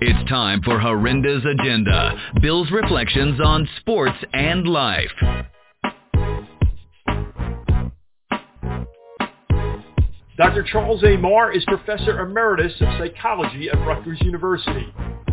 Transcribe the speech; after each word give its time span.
It's 0.00 0.30
time 0.30 0.62
for 0.62 0.78
Horrendous 0.78 1.42
Agenda, 1.44 2.12
Bill's 2.40 2.70
reflections 2.70 3.40
on 3.44 3.68
sports 3.80 4.16
and 4.32 4.64
life. 4.64 5.10
Dr. 10.36 10.62
Charles 10.70 11.02
A. 11.02 11.16
Maher 11.16 11.50
is 11.50 11.64
Professor 11.64 12.20
Emeritus 12.20 12.74
of 12.80 12.86
Psychology 12.96 13.68
at 13.70 13.84
Rutgers 13.84 14.20
University. 14.20 14.86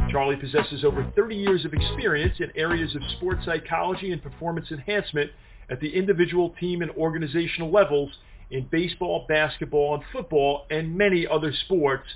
Charlie 0.09 0.35
possesses 0.35 0.83
over 0.83 1.05
30 1.15 1.35
years 1.35 1.63
of 1.63 1.75
experience 1.75 2.33
in 2.39 2.51
areas 2.55 2.95
of 2.95 3.03
sports 3.17 3.45
psychology 3.45 4.13
and 4.13 4.23
performance 4.23 4.71
enhancement 4.71 5.29
at 5.69 5.79
the 5.79 5.95
individual, 5.95 6.55
team, 6.59 6.81
and 6.81 6.89
organizational 6.93 7.71
levels 7.71 8.09
in 8.49 8.67
baseball, 8.71 9.27
basketball, 9.29 9.93
and 9.93 10.03
football, 10.11 10.65
and 10.71 10.97
many 10.97 11.27
other 11.27 11.53
sports, 11.65 12.07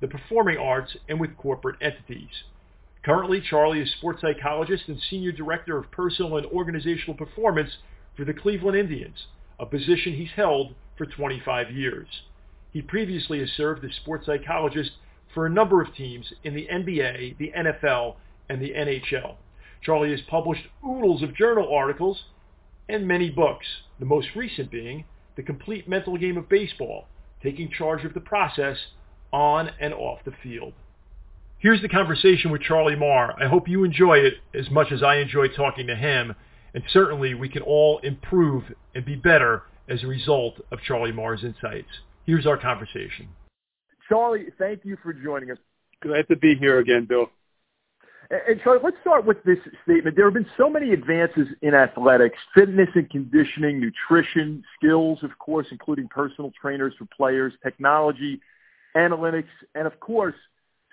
the 0.00 0.08
performing 0.08 0.56
arts, 0.58 0.96
and 1.08 1.18
with 1.18 1.36
corporate 1.36 1.76
entities. 1.80 2.44
Currently, 3.04 3.40
Charlie 3.40 3.80
is 3.80 3.92
sports 3.92 4.20
psychologist 4.20 4.84
and 4.88 5.00
senior 5.00 5.32
director 5.32 5.78
of 5.78 5.90
personal 5.90 6.36
and 6.36 6.46
organizational 6.46 7.14
performance 7.14 7.70
for 8.16 8.24
the 8.24 8.34
Cleveland 8.34 8.76
Indians, 8.76 9.26
a 9.58 9.66
position 9.66 10.14
he's 10.14 10.32
held 10.34 10.74
for 10.96 11.06
25 11.06 11.70
years. 11.70 12.08
He 12.72 12.82
previously 12.82 13.40
has 13.40 13.50
served 13.50 13.84
as 13.84 13.94
sports 13.94 14.26
psychologist 14.26 14.90
for 15.32 15.46
a 15.46 15.50
number 15.50 15.80
of 15.80 15.94
teams 15.94 16.32
in 16.42 16.54
the 16.54 16.68
NBA, 16.70 17.38
the 17.38 17.52
NFL, 17.56 18.16
and 18.48 18.60
the 18.60 18.70
NHL. 18.70 19.36
Charlie 19.82 20.10
has 20.10 20.20
published 20.22 20.66
oodles 20.84 21.22
of 21.22 21.36
journal 21.36 21.72
articles 21.72 22.24
and 22.88 23.06
many 23.06 23.30
books, 23.30 23.66
the 23.98 24.06
most 24.06 24.28
recent 24.34 24.70
being 24.70 25.04
The 25.36 25.42
Complete 25.42 25.88
Mental 25.88 26.16
Game 26.16 26.36
of 26.36 26.48
Baseball, 26.48 27.06
taking 27.42 27.70
charge 27.70 28.04
of 28.04 28.14
the 28.14 28.20
process 28.20 28.76
on 29.32 29.70
and 29.80 29.94
off 29.94 30.20
the 30.24 30.32
field. 30.42 30.72
Here's 31.58 31.82
the 31.82 31.88
conversation 31.88 32.50
with 32.50 32.62
Charlie 32.62 32.96
Maher. 32.96 33.34
I 33.42 33.48
hope 33.48 33.68
you 33.68 33.84
enjoy 33.84 34.18
it 34.18 34.34
as 34.54 34.70
much 34.70 34.92
as 34.92 35.02
I 35.02 35.16
enjoy 35.16 35.48
talking 35.48 35.88
to 35.88 35.96
him, 35.96 36.34
and 36.72 36.84
certainly 36.92 37.34
we 37.34 37.48
can 37.48 37.62
all 37.62 37.98
improve 37.98 38.64
and 38.94 39.04
be 39.04 39.16
better 39.16 39.64
as 39.88 40.04
a 40.04 40.06
result 40.06 40.60
of 40.70 40.80
Charlie 40.80 41.12
Maher's 41.12 41.42
insights. 41.42 41.88
Here's 42.26 42.46
our 42.46 42.56
conversation. 42.56 43.28
Charlie, 44.08 44.46
thank 44.58 44.84
you 44.84 44.96
for 45.02 45.12
joining 45.12 45.50
us. 45.50 45.58
Glad 46.00 46.28
to 46.28 46.36
be 46.36 46.54
here 46.54 46.78
again, 46.78 47.06
Bill. 47.06 47.26
And 48.30 48.60
Charlie, 48.62 48.80
let's 48.84 48.96
start 49.00 49.24
with 49.24 49.42
this 49.44 49.58
statement. 49.84 50.14
There 50.14 50.26
have 50.26 50.34
been 50.34 50.46
so 50.56 50.68
many 50.68 50.92
advances 50.92 51.48
in 51.62 51.74
athletics, 51.74 52.36
fitness 52.54 52.88
and 52.94 53.08
conditioning, 53.08 53.80
nutrition, 53.80 54.62
skills, 54.76 55.18
of 55.22 55.36
course, 55.38 55.66
including 55.70 56.08
personal 56.08 56.52
trainers 56.60 56.92
for 56.98 57.06
players, 57.16 57.54
technology, 57.64 58.40
analytics, 58.98 59.48
and 59.74 59.86
of 59.86 59.98
course, 60.00 60.34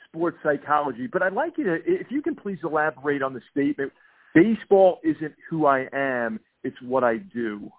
sports 0.07 0.37
psychology. 0.43 1.07
But 1.11 1.21
I'd 1.23 1.33
like 1.33 1.57
you 1.57 1.63
to, 1.65 1.75
if 1.85 2.07
you 2.09 2.21
can 2.21 2.35
please 2.35 2.59
elaborate 2.63 3.21
on 3.21 3.33
the 3.33 3.41
statement, 3.51 3.91
baseball 4.33 4.99
isn't 5.03 5.33
who 5.49 5.65
I 5.65 5.87
am, 5.93 6.39
it's 6.63 6.77
what 6.81 7.03
I 7.03 7.17
do. 7.17 7.71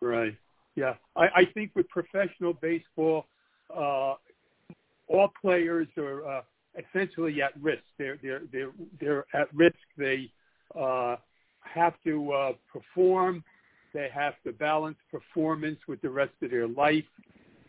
Right. 0.00 0.36
Yeah, 0.74 0.94
I, 1.14 1.24
I 1.34 1.44
think 1.54 1.70
with 1.74 1.88
professional 1.88 2.52
baseball, 2.52 3.26
uh, 3.74 4.14
all 5.08 5.32
players 5.40 5.88
are 5.96 6.38
uh, 6.38 6.42
essentially 6.76 7.40
at 7.42 7.52
risk. 7.60 7.82
They're 7.98 8.18
they're 8.22 8.42
they're 8.52 8.72
they're 9.00 9.24
at 9.32 9.52
risk. 9.54 9.76
They 9.96 10.30
uh, 10.78 11.16
have 11.62 11.94
to 12.04 12.32
uh, 12.32 12.52
perform. 12.70 13.42
They 13.94 14.08
have 14.12 14.34
to 14.44 14.52
balance 14.52 14.98
performance 15.10 15.78
with 15.88 16.02
the 16.02 16.10
rest 16.10 16.32
of 16.42 16.50
their 16.50 16.68
life. 16.68 17.04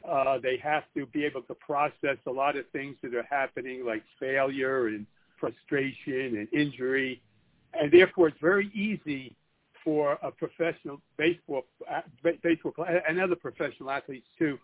Uh, 0.07 0.37
they 0.37 0.57
have 0.57 0.83
to 0.95 1.05
be 1.07 1.25
able 1.25 1.41
to 1.41 1.53
process 1.55 2.17
a 2.27 2.31
lot 2.31 2.55
of 2.55 2.65
things 2.71 2.95
that 3.03 3.13
are 3.13 3.27
happening, 3.29 3.85
like 3.85 4.03
failure 4.19 4.87
and 4.87 5.05
frustration 5.39 6.37
and 6.37 6.47
injury, 6.53 7.21
and 7.79 7.91
therefore 7.91 8.29
it's 8.29 8.39
very 8.39 8.71
easy 8.73 9.35
for 9.83 10.17
a 10.21 10.31
professional 10.31 10.99
baseball 11.17 11.65
baseball 12.43 12.73
and 13.07 13.19
other 13.19 13.35
professional 13.35 13.89
athletes 13.89 14.27
too 14.37 14.57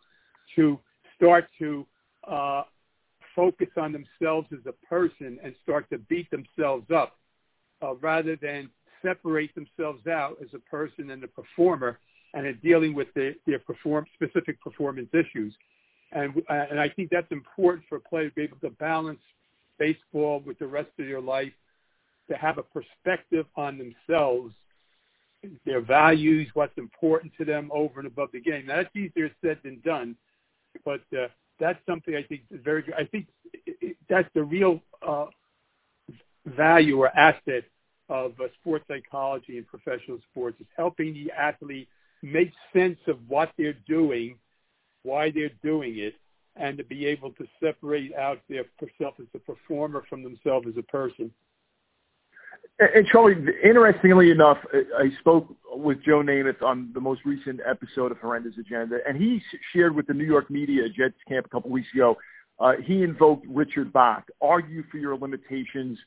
to 0.55 0.77
start 1.15 1.47
to 1.57 1.85
uh, 2.27 2.63
focus 3.35 3.69
on 3.77 3.91
themselves 3.91 4.47
as 4.51 4.59
a 4.65 4.73
person 4.85 5.39
and 5.43 5.55
start 5.63 5.89
to 5.89 5.97
beat 5.97 6.29
themselves 6.31 6.85
up 6.91 7.17
uh, 7.81 7.95
rather 7.95 8.35
than 8.35 8.69
separate 9.01 9.53
themselves 9.55 10.05
out 10.07 10.37
as 10.41 10.49
a 10.53 10.59
person 10.59 11.11
and 11.11 11.23
a 11.23 11.27
performer 11.27 11.99
and 12.33 12.45
in 12.47 12.57
dealing 12.63 12.93
with 12.93 13.07
the, 13.13 13.35
their 13.45 13.59
perform, 13.59 14.05
specific 14.15 14.59
performance 14.61 15.09
issues. 15.13 15.53
And, 16.11 16.33
uh, 16.49 16.65
and 16.69 16.79
I 16.79 16.89
think 16.89 17.09
that's 17.11 17.31
important 17.31 17.85
for 17.87 17.97
a 17.97 18.01
player 18.01 18.29
to 18.29 18.35
be 18.35 18.43
able 18.43 18.57
to 18.57 18.69
balance 18.71 19.19
baseball 19.79 20.41
with 20.45 20.59
the 20.59 20.67
rest 20.67 20.89
of 20.99 21.05
their 21.05 21.21
life, 21.21 21.53
to 22.29 22.37
have 22.37 22.57
a 22.57 22.63
perspective 22.63 23.45
on 23.55 23.77
themselves 23.77 24.53
their 25.65 25.81
values, 25.81 26.47
what's 26.53 26.77
important 26.77 27.33
to 27.37 27.45
them 27.45 27.69
over 27.73 27.99
and 27.99 28.07
above 28.07 28.29
the 28.31 28.39
game. 28.39 28.65
Now, 28.67 28.77
that's 28.77 28.95
easier 28.95 29.29
said 29.43 29.59
than 29.63 29.81
done, 29.83 30.15
but 30.85 31.01
uh, 31.11 31.27
that's 31.59 31.79
something 31.85 32.15
I 32.15 32.23
think 32.23 32.43
is 32.51 32.61
very 32.63 32.81
good. 32.81 32.95
I 32.97 33.05
think 33.05 33.27
that's 34.09 34.29
the 34.33 34.43
real 34.43 34.79
uh, 35.05 35.25
value 36.45 36.99
or 36.99 37.09
asset 37.09 37.63
of 38.09 38.33
uh, 38.39 38.45
sports 38.59 38.85
psychology 38.87 39.57
and 39.57 39.67
professional 39.67 40.19
sports 40.31 40.59
is 40.59 40.67
helping 40.75 41.13
the 41.13 41.31
athlete 41.31 41.87
make 42.23 42.51
sense 42.71 42.97
of 43.07 43.17
what 43.27 43.51
they're 43.57 43.77
doing, 43.87 44.37
why 45.03 45.29
they're 45.29 45.51
doing 45.61 45.99
it, 45.99 46.15
and 46.55 46.77
to 46.77 46.83
be 46.83 47.05
able 47.05 47.31
to 47.31 47.45
separate 47.61 48.15
out 48.15 48.39
their 48.49 48.63
self 48.99 49.15
as 49.19 49.27
a 49.35 49.39
performer 49.39 50.03
from 50.09 50.23
themselves 50.23 50.67
as 50.67 50.77
a 50.77 50.83
person. 50.83 51.31
And 52.79 53.05
Charlie, 53.05 53.35
interestingly 53.63 54.31
enough, 54.31 54.57
I 54.73 55.09
spoke 55.19 55.53
with 55.71 56.03
Joe 56.03 56.23
Namath 56.23 56.63
on 56.63 56.91
the 56.93 57.01
most 57.01 57.21
recent 57.23 57.59
episode 57.67 58.11
of 58.11 58.17
Horrendous 58.17 58.53
Agenda, 58.57 58.97
and 59.07 59.15
he 59.15 59.41
shared 59.73 59.95
with 59.95 60.07
the 60.07 60.13
New 60.13 60.23
York 60.23 60.49
media 60.49 60.85
at 60.85 60.93
Jets 60.93 61.15
camp 61.27 61.45
a 61.45 61.49
couple 61.49 61.69
weeks 61.69 61.89
ago. 61.93 62.17
Uh, 62.59 62.73
he 62.83 63.03
invoked 63.03 63.45
Richard 63.47 63.91
Bach, 63.93 64.23
argue 64.41 64.83
for 64.91 64.97
your 64.97 65.17
limitations, 65.17 65.99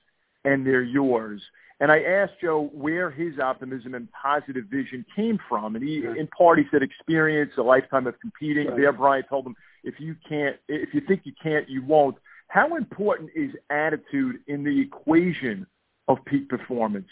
and 0.44 0.66
they're 0.66 0.82
yours. 0.82 1.42
And 1.78 1.92
I 1.92 2.00
asked 2.00 2.34
Joe 2.40 2.70
where 2.72 3.10
his 3.10 3.38
optimism 3.38 3.94
and 3.94 4.08
positive 4.12 4.64
vision 4.70 5.04
came 5.14 5.38
from, 5.48 5.76
and 5.76 5.86
he, 5.86 5.98
in 5.98 6.26
part, 6.28 6.58
he 6.58 6.64
said 6.70 6.82
experience, 6.82 7.52
a 7.58 7.62
lifetime 7.62 8.06
of 8.06 8.18
competing. 8.20 8.68
Right. 8.68 8.76
There, 8.78 8.92
Brian 8.92 9.24
told 9.28 9.46
him, 9.46 9.54
if 9.84 10.00
you 10.00 10.16
can't, 10.26 10.56
if 10.68 10.94
you 10.94 11.02
think 11.02 11.22
you 11.24 11.32
can't, 11.42 11.68
you 11.68 11.84
won't. 11.84 12.16
How 12.48 12.76
important 12.76 13.30
is 13.34 13.50
attitude 13.68 14.36
in 14.46 14.64
the 14.64 14.80
equation 14.80 15.66
of 16.08 16.24
peak 16.24 16.48
performance? 16.48 17.08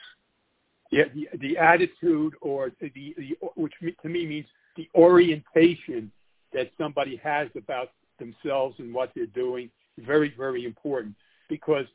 Yeah, 0.90 1.04
the, 1.14 1.28
the 1.38 1.58
attitude 1.58 2.34
or 2.40 2.70
the, 2.80 2.90
the 2.94 3.36
which 3.56 3.74
to 3.80 4.08
me 4.08 4.26
means 4.26 4.46
the 4.76 4.88
orientation 4.94 6.10
that 6.52 6.70
somebody 6.78 7.16
has 7.16 7.48
about 7.56 7.90
themselves 8.18 8.76
and 8.78 8.94
what 8.94 9.10
they're 9.14 9.26
doing 9.26 9.70
very 9.98 10.32
very 10.36 10.64
important 10.64 11.14
because 11.48 11.86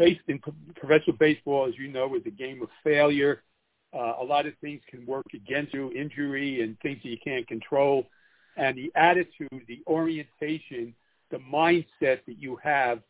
based 0.00 0.26
in 0.28 0.38
professional 0.74 1.16
baseball 1.16 1.66
as 1.68 1.74
you 1.78 1.88
know 1.88 2.14
is 2.14 2.22
a 2.26 2.30
game 2.30 2.62
of 2.62 2.68
failure 2.82 3.42
uh, 3.92 4.14
a 4.20 4.24
lot 4.24 4.46
of 4.46 4.54
things 4.60 4.80
can 4.88 5.04
work 5.04 5.26
against 5.34 5.74
you 5.74 5.92
injury 5.92 6.62
and 6.62 6.78
things 6.80 6.98
that 7.02 7.08
you 7.08 7.18
can't 7.22 7.46
control 7.46 8.06
and 8.56 8.76
the 8.76 8.90
attitude 8.96 9.60
the 9.68 9.80
orientation 9.86 10.94
the 11.30 11.38
mindset 11.38 12.18
that 12.26 12.38
you 12.38 12.58
have 12.62 13.00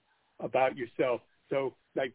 about 0.41 0.77
yourself 0.77 1.21
so 1.49 1.75
like 1.97 2.12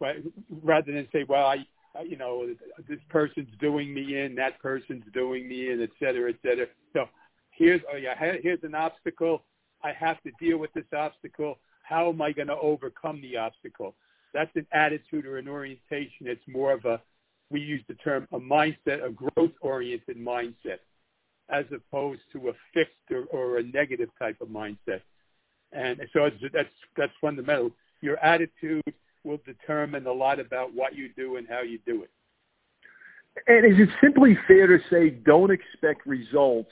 rather 0.63 0.91
than 0.91 1.07
say, 1.11 1.25
well, 1.27 1.45
I, 1.45 1.65
you 2.03 2.17
know, 2.17 2.47
this 2.89 2.99
person's 3.09 3.49
doing 3.59 3.93
me 3.93 4.19
in, 4.19 4.35
that 4.35 4.59
person's 4.59 5.03
doing 5.13 5.47
me 5.47 5.71
in, 5.71 5.81
et 5.81 5.89
cetera, 5.99 6.31
et 6.31 6.37
cetera. 6.41 6.67
So 6.93 7.05
here's, 7.51 7.81
oh 7.91 7.97
yeah, 7.97 8.15
here's 8.41 8.63
an 8.63 8.75
obstacle. 8.75 9.43
I 9.83 9.91
have 9.91 10.21
to 10.23 10.31
deal 10.39 10.57
with 10.57 10.73
this 10.73 10.85
obstacle. 10.95 11.59
How 11.83 12.09
am 12.09 12.21
I 12.21 12.31
going 12.31 12.47
to 12.47 12.57
overcome 12.57 13.21
the 13.21 13.37
obstacle? 13.37 13.95
That's 14.35 14.55
an 14.55 14.67
attitude 14.71 15.25
or 15.25 15.37
an 15.37 15.47
orientation. 15.47 16.27
It's 16.27 16.47
more 16.47 16.73
of 16.73 16.85
a, 16.85 17.01
we 17.49 17.61
use 17.61 17.81
the 17.87 17.95
term 17.95 18.27
a 18.31 18.39
mindset, 18.39 19.03
a 19.03 19.09
growth-oriented 19.09 20.17
mindset, 20.17 20.81
as 21.49 21.65
opposed 21.73 22.21
to 22.33 22.49
a 22.49 22.53
fixed 22.73 23.07
or, 23.09 23.23
or 23.31 23.57
a 23.59 23.63
negative 23.63 24.09
type 24.19 24.37
of 24.41 24.49
mindset. 24.49 25.01
And 25.71 25.99
so 26.13 26.29
that's 26.53 26.69
that's 26.95 27.11
fundamental. 27.19 27.71
Your 28.01 28.17
attitude 28.23 28.83
will 29.23 29.39
determine 29.45 30.05
a 30.05 30.13
lot 30.13 30.39
about 30.39 30.73
what 30.73 30.95
you 30.95 31.09
do 31.15 31.37
and 31.37 31.47
how 31.47 31.61
you 31.61 31.79
do 31.85 32.03
it. 32.03 32.11
And 33.47 33.65
is 33.65 33.79
it 33.79 33.89
simply 34.01 34.37
fair 34.47 34.67
to 34.67 34.79
say 34.89 35.09
don't 35.09 35.51
expect 35.51 36.05
results 36.05 36.71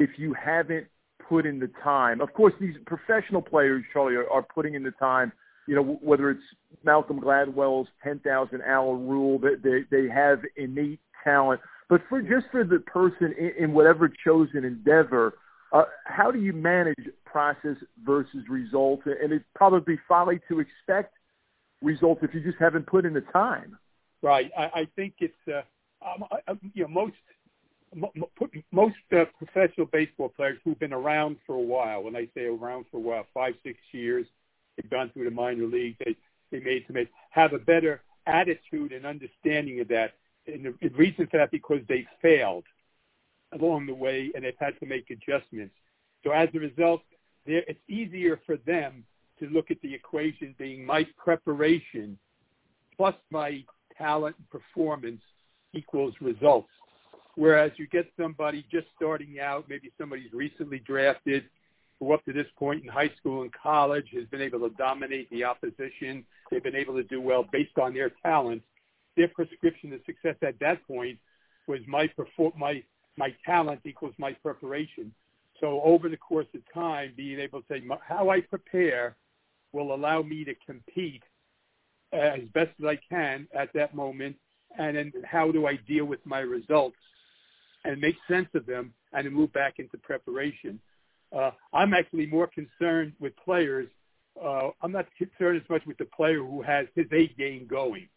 if 0.00 0.10
you 0.18 0.34
haven't 0.34 0.86
put 1.28 1.46
in 1.46 1.58
the 1.60 1.70
time? 1.82 2.20
Of 2.20 2.32
course, 2.32 2.54
these 2.60 2.76
professional 2.86 3.42
players, 3.42 3.84
Charlie, 3.92 4.16
are, 4.16 4.28
are 4.30 4.42
putting 4.42 4.74
in 4.74 4.82
the 4.82 4.92
time. 4.92 5.32
You 5.66 5.76
know, 5.76 5.98
whether 6.02 6.30
it's 6.30 6.42
Malcolm 6.84 7.20
Gladwell's 7.20 7.88
10,000 8.02 8.62
hour 8.62 8.96
rule, 8.96 9.38
that 9.40 9.62
they, 9.62 9.84
they 9.90 10.08
have 10.08 10.40
innate 10.56 11.00
talent. 11.22 11.60
But 11.88 12.02
for 12.08 12.20
just 12.22 12.46
for 12.50 12.64
the 12.64 12.80
person 12.80 13.34
in, 13.38 13.64
in 13.64 13.72
whatever 13.72 14.10
chosen 14.24 14.64
endeavor, 14.64 15.34
uh, 15.72 15.84
how 16.04 16.30
do 16.30 16.40
you 16.40 16.52
manage 16.52 17.08
process 17.24 17.76
versus 18.04 18.48
result? 18.48 19.00
And 19.06 19.32
it's 19.32 19.44
probably 19.54 19.98
folly 20.08 20.40
to 20.48 20.60
expect 20.60 21.14
results 21.82 22.22
if 22.22 22.34
you 22.34 22.40
just 22.40 22.58
haven't 22.58 22.86
put 22.86 23.04
in 23.04 23.14
the 23.14 23.20
time. 23.32 23.76
Right. 24.22 24.50
I, 24.56 24.62
I 24.62 24.88
think 24.96 25.14
it's 25.18 25.34
uh, 25.48 25.62
um, 26.04 26.24
I, 26.30 26.52
you 26.74 26.84
know 26.84 26.88
most 26.88 27.14
most 28.72 28.94
uh, 29.12 29.24
professional 29.38 29.86
baseball 29.86 30.28
players 30.28 30.58
who've 30.64 30.78
been 30.78 30.92
around 30.92 31.36
for 31.46 31.54
a 31.54 31.60
while. 31.60 32.02
When 32.02 32.16
I 32.16 32.28
say 32.34 32.44
around 32.44 32.86
for 32.90 32.96
a 32.96 33.00
while, 33.00 33.26
five 33.32 33.54
six 33.62 33.78
years, 33.92 34.26
they've 34.76 34.90
gone 34.90 35.10
through 35.12 35.24
the 35.24 35.30
minor 35.30 35.66
league. 35.66 35.96
They 36.04 36.16
they 36.50 36.60
made 36.60 36.86
to 36.86 36.92
make 36.92 37.10
have 37.30 37.52
a 37.52 37.58
better 37.58 38.02
attitude 38.26 38.92
and 38.92 39.04
understanding 39.04 39.80
of 39.80 39.88
that. 39.88 40.14
And 40.46 40.64
the, 40.64 40.74
the 40.80 40.94
reason 40.94 41.26
for 41.30 41.38
that 41.38 41.50
because 41.50 41.80
they 41.88 42.06
failed 42.22 42.64
along 43.52 43.86
the 43.86 43.94
way 43.94 44.30
and 44.34 44.44
they've 44.44 44.54
had 44.58 44.78
to 44.80 44.86
make 44.86 45.10
adjustments. 45.10 45.74
So 46.22 46.30
as 46.30 46.48
a 46.54 46.58
result, 46.58 47.02
it's 47.46 47.80
easier 47.88 48.40
for 48.46 48.56
them 48.58 49.04
to 49.38 49.46
look 49.46 49.70
at 49.70 49.80
the 49.82 49.92
equation 49.92 50.54
being 50.58 50.84
my 50.84 51.06
preparation 51.18 52.18
plus 52.96 53.14
my 53.30 53.64
talent 53.98 54.36
and 54.38 54.48
performance 54.50 55.20
equals 55.72 56.14
results. 56.20 56.68
Whereas 57.36 57.72
you 57.76 57.86
get 57.88 58.06
somebody 58.18 58.64
just 58.70 58.86
starting 58.94 59.40
out, 59.40 59.68
maybe 59.68 59.90
somebody's 59.98 60.32
recently 60.32 60.78
drafted, 60.78 61.44
who 61.98 62.12
up 62.12 62.24
to 62.24 62.32
this 62.32 62.46
point 62.58 62.82
in 62.82 62.88
high 62.88 63.10
school 63.18 63.42
and 63.42 63.52
college 63.52 64.08
has 64.12 64.26
been 64.26 64.42
able 64.42 64.60
to 64.60 64.74
dominate 64.76 65.30
the 65.30 65.44
opposition. 65.44 66.24
They've 66.50 66.62
been 66.62 66.74
able 66.74 66.94
to 66.94 67.04
do 67.04 67.20
well 67.20 67.44
based 67.50 67.78
on 67.78 67.94
their 67.94 68.10
talent. 68.22 68.62
Their 69.16 69.28
prescription 69.28 69.90
to 69.90 70.00
success 70.04 70.36
at 70.42 70.58
that 70.60 70.86
point 70.86 71.18
was 71.66 71.80
my 71.86 72.10
my 72.56 72.82
my 73.16 73.34
talent 73.46 73.80
equals 73.84 74.14
my 74.18 74.32
preparation. 74.32 75.14
So 75.60 75.80
over 75.82 76.08
the 76.08 76.16
course 76.16 76.48
of 76.54 76.60
time, 76.72 77.14
being 77.16 77.38
able 77.38 77.60
to 77.62 77.66
say 77.68 77.82
how 78.06 78.30
I 78.30 78.40
prepare 78.40 79.16
will 79.72 79.94
allow 79.94 80.22
me 80.22 80.44
to 80.44 80.54
compete 80.66 81.22
as 82.12 82.40
best 82.52 82.70
as 82.80 82.86
I 82.86 82.98
can 83.08 83.48
at 83.54 83.72
that 83.74 83.94
moment, 83.94 84.36
and 84.78 84.96
then 84.96 85.12
how 85.24 85.50
do 85.52 85.66
I 85.66 85.76
deal 85.76 86.04
with 86.04 86.24
my 86.26 86.40
results 86.40 86.96
and 87.84 88.00
make 88.00 88.16
sense 88.28 88.48
of 88.54 88.66
them 88.66 88.92
and 89.12 89.30
move 89.30 89.52
back 89.52 89.74
into 89.78 89.98
preparation. 89.98 90.80
Uh, 91.36 91.50
I'm 91.72 91.94
actually 91.94 92.26
more 92.26 92.46
concerned 92.46 93.12
with 93.18 93.32
players. 93.44 93.88
Uh, 94.42 94.70
I'm 94.82 94.92
not 94.92 95.06
concerned 95.18 95.60
as 95.62 95.68
much 95.68 95.82
with 95.86 95.98
the 95.98 96.04
player 96.04 96.38
who 96.38 96.62
has 96.62 96.86
his 96.94 97.06
A 97.12 97.28
game 97.38 97.66
going. 97.68 98.08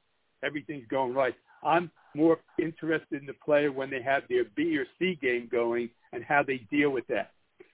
Everything's 0.44 0.88
going 0.88 1.14
right. 1.14 1.36
I'm 1.64 1.92
more 2.16 2.40
interested 2.60 3.20
in 3.20 3.26
the 3.26 3.34
player 3.34 3.72
when 3.72 3.90
they 3.90 4.02
have 4.02 4.24
their 4.30 4.46
B 4.56 4.78
or 4.78 4.86
C 5.00 5.18
game 5.22 5.48
going 5.52 5.90
and 6.14 6.24
how 6.24 6.44
they 6.44 6.58
deal 6.72 6.92
with 6.92 7.08
that. 7.08 7.32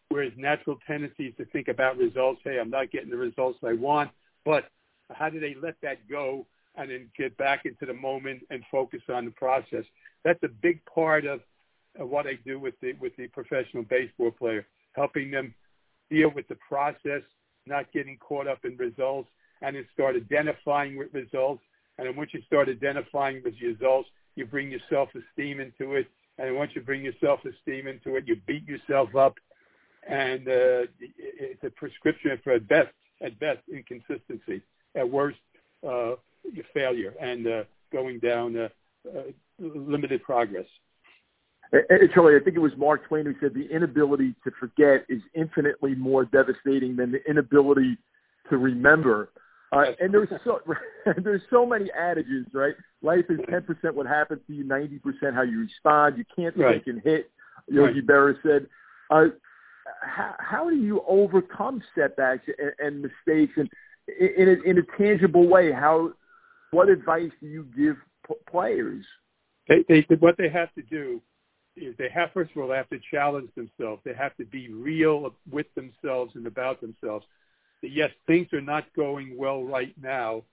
Whereas 0.09 0.31
natural 0.37 0.77
tendencies 0.85 1.33
to 1.37 1.45
think 1.45 1.67
about 1.67 1.97
results, 1.97 2.41
hey, 2.43 2.59
I'm 2.59 2.69
not 2.69 2.91
getting 2.91 3.09
the 3.09 3.17
results 3.17 3.59
I 3.65 3.73
want, 3.73 4.11
but 4.45 4.65
how 5.11 5.29
do 5.29 5.39
they 5.39 5.55
let 5.61 5.75
that 5.81 6.07
go 6.09 6.45
and 6.75 6.89
then 6.89 7.09
get 7.17 7.35
back 7.37 7.65
into 7.65 7.85
the 7.85 7.93
moment 7.93 8.43
and 8.49 8.63
focus 8.71 9.01
on 9.09 9.25
the 9.25 9.31
process? 9.31 9.85
That's 10.23 10.41
a 10.43 10.47
big 10.47 10.83
part 10.85 11.25
of 11.25 11.41
what 11.97 12.27
I 12.27 12.37
do 12.45 12.59
with 12.59 12.73
the 12.81 12.93
with 12.93 13.15
the 13.17 13.27
professional 13.27 13.83
baseball 13.83 14.31
player, 14.31 14.65
helping 14.93 15.31
them 15.31 15.53
deal 16.09 16.31
with 16.33 16.47
the 16.47 16.57
process, 16.67 17.21
not 17.65 17.91
getting 17.91 18.17
caught 18.17 18.47
up 18.47 18.65
in 18.65 18.75
results, 18.77 19.29
and 19.61 19.75
then 19.75 19.85
start 19.93 20.15
identifying 20.15 20.97
with 20.97 21.13
results. 21.13 21.63
And 21.97 22.07
then 22.07 22.15
once 22.15 22.31
you 22.33 22.41
start 22.47 22.69
identifying 22.69 23.41
with 23.43 23.53
results, 23.61 24.09
you 24.35 24.45
bring 24.45 24.71
your 24.71 24.79
self-esteem 24.89 25.59
into 25.59 25.95
it. 25.95 26.07
And 26.39 26.55
once 26.55 26.71
you 26.73 26.81
bring 26.81 27.03
your 27.03 27.13
self-esteem 27.21 27.87
into 27.87 28.15
it, 28.15 28.27
you 28.27 28.37
beat 28.47 28.67
yourself 28.67 29.15
up. 29.15 29.35
And 30.07 30.47
uh, 30.47 30.89
it's 30.99 31.63
a 31.63 31.69
prescription 31.69 32.39
for 32.43 32.53
at 32.53 32.67
best, 32.67 32.89
at 33.21 33.39
best, 33.39 33.59
inconsistency 33.71 34.63
at 34.95 35.09
worst, 35.09 35.37
uh, 35.87 36.15
failure 36.73 37.13
and 37.19 37.47
uh, 37.47 37.63
going 37.91 38.19
down 38.19 38.57
uh, 38.57 38.69
uh, 39.07 39.21
limited 39.59 40.21
progress. 40.23 40.65
Charlie, 42.13 42.35
I 42.35 42.43
think 42.43 42.55
it 42.55 42.59
was 42.59 42.73
Mark 42.77 43.07
Twain 43.07 43.25
who 43.25 43.33
said 43.39 43.53
the 43.53 43.67
inability 43.73 44.35
to 44.43 44.51
forget 44.59 45.05
is 45.09 45.21
infinitely 45.33 45.95
more 45.95 46.25
devastating 46.25 46.95
than 46.95 47.11
the 47.11 47.23
inability 47.27 47.97
to 48.49 48.57
remember. 48.57 49.29
Uh, 49.71 49.85
and 49.99 50.13
there's 50.13 50.29
so 50.43 50.59
there's 51.23 51.41
so 51.49 51.65
many 51.65 51.89
adages, 51.99 52.45
right? 52.53 52.75
Life 53.01 53.25
is 53.29 53.39
ten 53.49 53.63
percent 53.63 53.95
what 53.95 54.05
happens 54.05 54.41
to 54.47 54.53
you, 54.53 54.63
ninety 54.63 54.99
percent 54.99 55.33
how 55.33 55.41
you 55.41 55.61
respond. 55.61 56.17
You 56.17 56.25
can't 56.35 56.55
right. 56.57 56.75
think 56.75 56.87
and 56.87 57.01
hit. 57.01 57.31
Yogi 57.67 58.01
right. 58.01 58.07
Berra 58.07 58.35
said. 58.43 58.67
Uh, 59.09 59.25
how, 60.01 60.35
how 60.39 60.69
do 60.69 60.75
you 60.75 61.01
overcome 61.07 61.81
setbacks 61.95 62.47
and, 62.57 62.71
and 62.79 63.01
mistakes? 63.01 63.53
And 63.57 63.69
in 64.19 64.49
a, 64.49 64.69
in 64.69 64.77
a 64.77 64.97
tangible 64.97 65.47
way, 65.47 65.71
how 65.71 66.11
what 66.71 66.89
advice 66.89 67.31
do 67.41 67.47
you 67.47 67.67
give 67.75 67.95
p- 68.27 68.35
players? 68.49 69.05
They, 69.67 69.83
they, 69.87 70.05
what 70.15 70.37
they 70.37 70.49
have 70.49 70.73
to 70.75 70.81
do 70.83 71.21
they 71.75 72.09
have 72.13 72.31
first 72.33 72.51
of 72.51 72.61
all 72.61 72.67
they 72.67 72.77
have 72.77 72.89
to 72.89 72.99
challenge 73.11 73.49
themselves. 73.55 74.01
They 74.05 74.13
have 74.13 74.35
to 74.37 74.45
be 74.45 74.69
real 74.69 75.33
with 75.49 75.67
themselves 75.75 76.35
and 76.35 76.47
about 76.47 76.81
themselves. 76.81 77.25
That 77.81 77.91
yes, 77.91 78.11
things 78.27 78.47
are 78.53 78.61
not 78.61 78.85
going 78.95 79.37
well 79.37 79.63
right 79.63 79.93
now. 80.01 80.43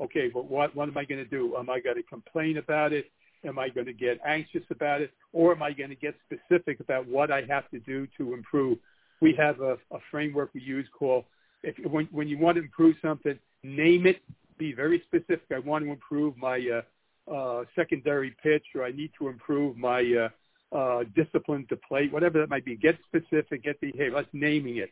Okay, 0.00 0.30
but 0.32 0.46
what 0.50 0.74
what 0.74 0.88
am 0.88 0.96
I 0.96 1.04
going 1.04 1.22
to 1.22 1.30
do? 1.30 1.56
Am 1.56 1.70
I 1.70 1.80
going 1.80 1.96
to 1.96 2.02
complain 2.02 2.56
about 2.56 2.92
it? 2.92 3.10
Am 3.44 3.58
I 3.58 3.68
going 3.68 3.86
to 3.86 3.92
get 3.92 4.20
anxious 4.24 4.62
about 4.70 5.00
it, 5.00 5.10
or 5.32 5.52
am 5.52 5.62
I 5.62 5.72
going 5.72 5.90
to 5.90 5.96
get 5.96 6.14
specific 6.26 6.80
about 6.80 7.06
what 7.08 7.30
I 7.30 7.42
have 7.48 7.68
to 7.70 7.80
do 7.80 8.06
to 8.18 8.34
improve? 8.34 8.78
We 9.20 9.34
have 9.34 9.60
a, 9.60 9.74
a 9.90 9.98
framework 10.10 10.50
we 10.54 10.62
use 10.62 10.86
called 10.96 11.24
if 11.62 11.76
when 11.90 12.06
when 12.12 12.28
you 12.28 12.38
want 12.38 12.56
to 12.56 12.62
improve 12.62 12.96
something, 13.02 13.38
name 13.62 14.06
it. 14.06 14.20
Be 14.58 14.72
very 14.72 15.02
specific. 15.06 15.46
I 15.52 15.58
want 15.58 15.84
to 15.84 15.90
improve 15.90 16.36
my 16.36 16.82
uh, 17.28 17.32
uh, 17.32 17.64
secondary 17.74 18.36
pitch, 18.42 18.64
or 18.74 18.84
I 18.84 18.92
need 18.92 19.10
to 19.18 19.28
improve 19.28 19.76
my 19.76 20.00
uh, 20.00 20.28
uh, 20.74 21.04
discipline 21.14 21.66
to 21.68 21.76
play, 21.76 22.08
whatever 22.08 22.40
that 22.40 22.48
might 22.48 22.64
be. 22.64 22.76
Get 22.76 22.98
specific. 23.06 23.64
Get 23.64 23.80
behavior. 23.80 24.12
Let's 24.14 24.28
naming 24.32 24.76
it. 24.78 24.90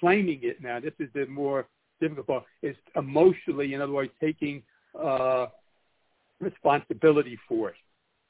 Claiming 0.00 0.40
it 0.42 0.62
now. 0.62 0.80
This 0.80 0.92
is 0.98 1.08
the 1.14 1.26
more 1.26 1.66
difficult 2.00 2.26
part. 2.26 2.44
Is 2.62 2.76
emotionally, 2.96 3.74
in 3.74 3.80
other 3.80 3.92
words, 3.92 4.12
taking 4.20 4.62
uh, 4.98 5.46
responsibility 6.40 7.38
for 7.48 7.70
it, 7.70 7.76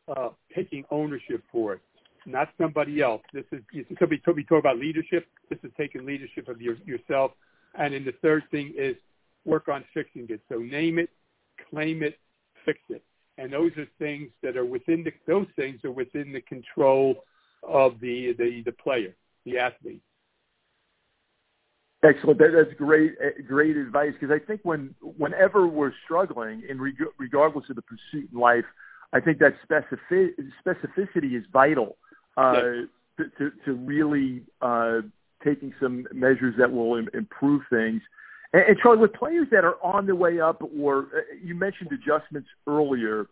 uh, 0.09 0.31
taking 0.55 0.85
ownership 0.91 1.43
for 1.51 1.75
it 1.75 1.81
not 2.27 2.49
somebody 2.61 3.01
else. 3.01 3.23
This 3.33 3.45
is 3.53 3.63
somebody 3.99 4.21
told 4.23 4.37
me 4.37 4.43
talk 4.43 4.59
about 4.59 4.77
leadership. 4.77 5.27
This 5.49 5.59
is 5.63 5.71
taking 5.79 6.05
leadership 6.05 6.49
of 6.49 6.61
your, 6.61 6.75
yourself 6.85 7.31
and 7.75 7.95
then 7.95 8.05
the 8.05 8.13
third 8.23 8.45
thing 8.51 8.75
is 8.77 8.97
work 9.45 9.69
on 9.69 9.85
fixing 9.95 10.27
it. 10.29 10.41
So 10.49 10.59
name 10.59 10.99
it, 10.99 11.11
claim 11.71 12.03
it, 12.03 12.19
fix 12.65 12.79
it. 12.89 13.03
And 13.39 13.53
those 13.53 13.71
are 13.79 13.87
things 13.99 14.31
that 14.43 14.57
are 14.57 14.65
within 14.65 15.05
the, 15.05 15.13
those 15.27 15.47
things 15.55 15.81
are 15.85 15.93
within 15.93 16.33
the 16.33 16.41
control 16.41 17.25
of 17.63 18.01
the, 18.01 18.35
the, 18.37 18.63
the 18.65 18.73
player, 18.73 19.15
the 19.47 19.59
athlete. 19.59 20.03
Excellent. 22.03 22.39
That, 22.39 22.51
that's 22.53 22.77
great, 22.77 23.15
eh, 23.23 23.41
great 23.47 23.77
advice. 23.77 24.13
Because 24.19 24.35
I 24.35 24.45
think 24.45 24.61
when, 24.65 24.95
whenever 25.01 25.69
we're 25.69 25.93
struggling, 26.05 26.65
in 26.69 26.81
reg- 26.81 26.97
regardless 27.17 27.71
of 27.71 27.77
the 27.77 27.83
pursuit 27.83 28.29
in 28.33 28.39
life, 28.39 28.65
I 29.13 29.21
think 29.21 29.39
that 29.39 29.55
specific, 29.63 30.37
specificity 30.65 31.37
is 31.39 31.45
vital 31.53 31.97
uh, 32.37 32.53
yes. 32.55 32.87
to, 33.19 33.25
to, 33.39 33.53
to 33.65 33.73
really 33.73 34.43
uh, 34.61 35.01
taking 35.45 35.73
some 35.81 36.07
measures 36.13 36.55
that 36.59 36.71
will 36.71 36.97
Im- 36.97 37.09
improve 37.15 37.63
things. 37.71 38.03
And, 38.53 38.63
and 38.63 38.79
Charlie, 38.79 39.01
with 39.01 39.13
players 39.13 39.49
that 39.51 39.65
are 39.65 39.83
on 39.83 40.07
the 40.07 40.15
way 40.15 40.41
up, 40.41 40.63
or 40.79 40.99
uh, 40.99 41.21
you 41.43 41.55
mentioned 41.55 41.91
adjustments 41.93 42.49
earlier, 42.67 43.27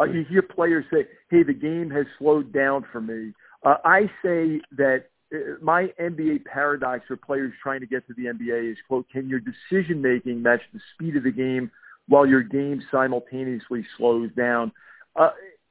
uh, 0.00 0.04
you 0.04 0.24
hear 0.28 0.42
players 0.42 0.84
say, 0.92 1.06
"Hey, 1.30 1.42
the 1.42 1.54
game 1.54 1.90
has 1.90 2.06
slowed 2.18 2.52
down 2.52 2.84
for 2.92 3.00
me." 3.00 3.32
Uh, 3.64 3.76
I 3.84 4.02
say 4.22 4.60
that 4.76 5.04
uh, 5.34 5.56
my 5.60 5.92
NBA 6.00 6.44
paradox 6.44 7.04
for 7.08 7.16
players 7.16 7.52
trying 7.62 7.80
to 7.80 7.86
get 7.86 8.06
to 8.06 8.14
the 8.14 8.26
NBA 8.26 8.72
is, 8.72 8.78
"quote 8.86 9.08
Can 9.10 9.28
your 9.28 9.40
decision 9.40 10.00
making 10.00 10.42
match 10.42 10.60
the 10.72 10.80
speed 10.94 11.16
of 11.16 11.24
the 11.24 11.32
game 11.32 11.70
while 12.06 12.26
your 12.26 12.42
game 12.42 12.82
simultaneously 12.90 13.84
slows 13.96 14.30
down?" 14.36 14.72
Uh, 15.16 15.30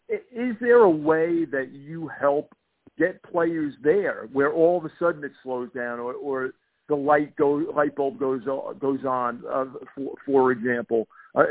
is 0.10 0.56
there 0.60 0.82
a 0.82 0.90
way 0.90 1.46
that 1.46 1.72
you 1.72 2.08
help 2.08 2.54
get 2.98 3.22
players 3.24 3.74
there 3.84 4.28
where 4.32 4.52
all 4.52 4.78
of 4.78 4.86
a 4.86 4.92
sudden 5.00 5.24
it 5.24 5.32
slows 5.44 5.70
down 5.74 6.00
or, 6.00 6.14
or 6.14 6.54
the 6.90 6.96
light 6.96 7.36
go 7.36 7.64
light 7.76 7.96
bulb 7.96 8.20
goes 8.20 8.44
goes 8.80 9.06
on 9.06 9.44
uh, 9.52 9.66
for 9.96 10.14
for 10.26 10.52
example. 10.52 11.08
Uh, 11.36 11.44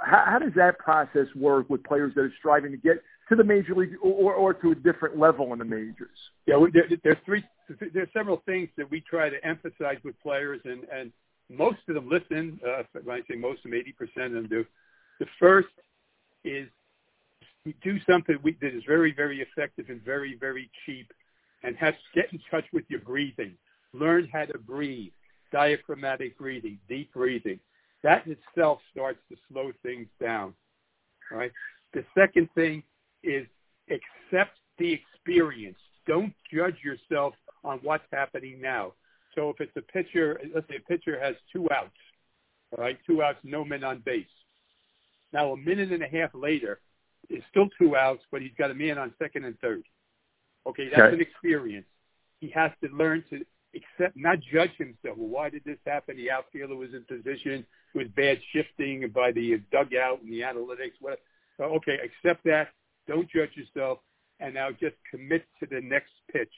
how, 0.00 0.24
how 0.26 0.38
does 0.38 0.52
that 0.56 0.78
process 0.78 1.26
work 1.36 1.68
with 1.70 1.82
players 1.84 2.12
that 2.14 2.22
are 2.22 2.32
striving 2.38 2.72
to 2.72 2.76
get 2.76 3.02
to 3.28 3.36
the 3.36 3.44
major 3.44 3.74
league 3.74 3.94
or, 4.02 4.34
or 4.34 4.52
to 4.52 4.72
a 4.72 4.74
different 4.74 5.18
level 5.18 5.52
in 5.52 5.58
the 5.58 5.64
majors? 5.64 6.18
Yeah 6.46 6.64
there, 6.72 6.84
there's 7.04 7.16
three 7.24 7.44
there's 7.92 8.08
several 8.12 8.42
things 8.46 8.68
that 8.76 8.90
we 8.90 9.00
try 9.02 9.28
to 9.28 9.44
emphasize 9.46 9.98
with 10.04 10.20
players 10.22 10.60
and 10.64 10.84
and 10.92 11.12
most 11.50 11.78
of 11.88 11.94
them 11.94 12.08
listen 12.08 12.60
uh, 12.66 12.82
when 13.04 13.16
I 13.16 13.20
say 13.30 13.38
most 13.38 13.64
of 13.64 13.70
them 13.70 13.80
80% 13.80 14.26
of 14.26 14.32
them 14.32 14.48
do. 14.48 14.64
The 15.18 15.26
first 15.38 15.68
is 16.44 16.68
we 17.64 17.74
do 17.82 17.98
something 18.08 18.38
we, 18.42 18.56
that 18.60 18.74
is 18.74 18.82
very, 18.86 19.12
very 19.12 19.40
effective 19.40 19.86
and 19.88 20.02
very, 20.02 20.36
very 20.38 20.70
cheap, 20.84 21.12
and 21.62 21.76
have 21.76 21.94
get 22.14 22.32
in 22.32 22.40
touch 22.50 22.64
with 22.72 22.84
your 22.88 23.00
breathing. 23.00 23.54
Learn 23.92 24.28
how 24.32 24.44
to 24.44 24.58
breathe, 24.58 25.12
diaphragmatic 25.52 26.38
breathing, 26.38 26.78
deep 26.88 27.12
breathing. 27.12 27.58
That 28.02 28.26
in 28.26 28.36
itself 28.36 28.80
starts 28.92 29.18
to 29.30 29.36
slow 29.50 29.72
things 29.82 30.06
down. 30.20 30.54
Right. 31.30 31.52
The 31.92 32.04
second 32.16 32.48
thing 32.54 32.82
is 33.22 33.46
accept 33.90 34.58
the 34.78 34.92
experience. 34.92 35.78
Don't 36.06 36.32
judge 36.52 36.76
yourself 36.82 37.34
on 37.64 37.78
what's 37.82 38.04
happening 38.12 38.60
now. 38.60 38.92
So 39.34 39.50
if 39.50 39.60
it's 39.60 39.76
a 39.76 39.82
pitcher, 39.82 40.40
let's 40.54 40.66
say 40.68 40.76
a 40.76 40.80
pitcher 40.80 41.18
has 41.20 41.34
two 41.52 41.68
outs, 41.70 41.90
all 42.76 42.82
right, 42.82 42.98
two 43.06 43.22
outs, 43.22 43.38
no 43.44 43.64
men 43.64 43.84
on 43.84 44.02
base. 44.04 44.26
Now 45.32 45.52
a 45.52 45.56
minute 45.56 45.92
and 45.92 46.02
a 46.02 46.08
half 46.08 46.30
later, 46.34 46.80
it's 47.28 47.44
still 47.50 47.68
two 47.78 47.96
outs, 47.96 48.22
but 48.32 48.40
he's 48.40 48.52
got 48.58 48.70
a 48.70 48.74
man 48.74 48.98
on 48.98 49.12
second 49.18 49.44
and 49.44 49.58
third. 49.60 49.82
Okay, 50.66 50.88
that's 50.88 51.00
okay. 51.00 51.14
an 51.14 51.20
experience. 51.20 51.86
He 52.40 52.48
has 52.50 52.70
to 52.82 52.90
learn 52.90 53.24
to 53.30 53.44
accept, 53.74 54.16
not 54.16 54.38
judge 54.40 54.70
himself. 54.78 55.16
Well, 55.16 55.28
why 55.28 55.50
did 55.50 55.62
this 55.64 55.78
happen? 55.86 56.16
The 56.16 56.30
outfielder 56.30 56.76
was 56.76 56.90
in 56.94 57.04
position. 57.04 57.66
It 57.94 57.98
was 57.98 58.08
bad 58.16 58.38
shifting 58.52 59.10
by 59.14 59.32
the 59.32 59.60
dugout 59.72 60.22
and 60.22 60.32
the 60.32 60.40
analytics. 60.40 60.94
What? 61.00 61.20
Okay, 61.60 61.98
accept 62.02 62.44
that. 62.44 62.68
Don't 63.06 63.28
judge 63.30 63.50
yourself, 63.54 63.98
and 64.40 64.54
now 64.54 64.70
just 64.70 64.96
commit 65.10 65.44
to 65.60 65.66
the 65.66 65.80
next 65.80 66.12
pitch. 66.32 66.52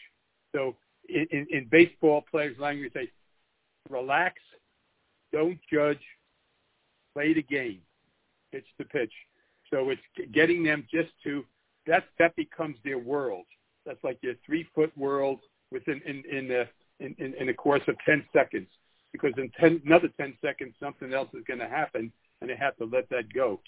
So 0.54 0.76
in, 1.08 1.26
in, 1.30 1.46
in 1.50 1.68
baseball 1.70 2.24
players' 2.30 2.58
language, 2.58 2.92
they 2.94 3.08
relax, 3.88 4.34
don't 5.32 5.58
judge, 5.72 6.00
play 7.14 7.32
the 7.32 7.42
game, 7.42 7.80
pitch 8.52 8.66
to 8.78 8.84
pitch. 8.84 9.12
So 9.72 9.90
it's 9.90 10.02
getting 10.32 10.64
them 10.64 10.86
just 10.92 11.10
to 11.24 11.44
that 11.86 12.04
that 12.18 12.36
becomes 12.36 12.76
their 12.84 12.98
world. 12.98 13.46
That's 13.86 14.02
like 14.04 14.20
their 14.20 14.34
three 14.44 14.66
foot 14.74 14.96
world 14.98 15.40
within 15.70 16.00
in 16.04 16.22
in 16.30 16.48
the 16.48 16.68
in, 17.00 17.14
in, 17.18 17.34
in 17.34 17.46
the 17.48 17.54
course 17.54 17.82
of 17.88 17.96
ten 18.06 18.24
seconds. 18.32 18.68
Because 19.12 19.32
in 19.36 19.50
ten 19.58 19.82
another 19.84 20.08
ten 20.20 20.34
seconds 20.40 20.74
something 20.78 21.12
else 21.12 21.28
is 21.34 21.42
going 21.44 21.58
to 21.58 21.68
happen 21.68 22.12
and 22.40 22.48
they 22.48 22.56
have 22.56 22.76
to 22.76 22.84
let 22.84 23.08
that 23.10 23.32
go. 23.32 23.60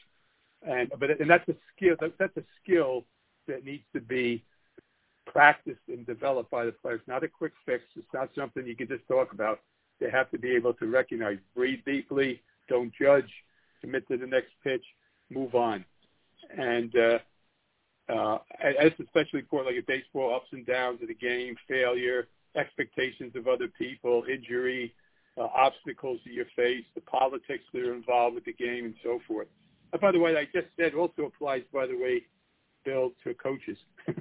And 0.66 0.90
but 0.98 1.20
and 1.20 1.28
that's 1.28 1.48
a 1.48 1.56
skill 1.74 1.96
that, 2.00 2.12
that's 2.18 2.36
a 2.36 2.44
skill 2.62 3.04
that 3.48 3.64
needs 3.64 3.84
to 3.94 4.00
be 4.00 4.44
practiced 5.26 5.80
and 5.88 6.06
developed 6.06 6.50
by 6.50 6.64
the 6.64 6.72
players. 6.72 7.00
Not 7.06 7.24
a 7.24 7.28
quick 7.28 7.52
fix. 7.66 7.84
It's 7.96 8.06
not 8.14 8.30
something 8.36 8.66
you 8.66 8.76
can 8.76 8.88
just 8.88 9.06
talk 9.08 9.32
about. 9.32 9.60
They 10.00 10.10
have 10.10 10.30
to 10.30 10.38
be 10.38 10.54
able 10.54 10.74
to 10.74 10.86
recognize, 10.86 11.38
breathe 11.54 11.80
deeply, 11.86 12.42
don't 12.68 12.92
judge, 13.00 13.30
commit 13.80 14.06
to 14.08 14.16
the 14.16 14.26
next 14.26 14.50
pitch, 14.64 14.84
move 15.30 15.54
on. 15.54 15.84
And 16.56 16.94
uh, 16.96 17.18
uh, 18.08 18.38
it's 18.60 18.98
especially 19.00 19.40
important, 19.40 19.74
like 19.74 19.82
a 19.82 19.86
baseball, 19.86 20.34
ups 20.34 20.48
and 20.52 20.66
downs 20.66 21.00
of 21.02 21.08
the 21.08 21.14
game, 21.14 21.56
failure, 21.68 22.26
expectations 22.56 23.32
of 23.36 23.48
other 23.48 23.68
people, 23.78 24.24
injury, 24.32 24.94
uh, 25.38 25.48
obstacles 25.54 26.20
that 26.24 26.32
you 26.32 26.44
face, 26.54 26.84
the 26.94 27.00
politics 27.02 27.64
that 27.72 27.82
are 27.82 27.94
involved 27.94 28.34
with 28.34 28.44
the 28.44 28.52
game, 28.52 28.84
and 28.84 28.94
so 29.02 29.20
forth. 29.26 29.48
And 29.92 30.00
by 30.00 30.12
the 30.12 30.18
way, 30.18 30.36
I 30.36 30.44
just 30.44 30.68
said 30.76 30.94
also 30.94 31.22
applies, 31.22 31.62
by 31.72 31.86
the 31.86 31.96
way, 31.96 32.22
Bill, 32.84 33.10
to 33.24 33.34
coaches. 33.34 33.78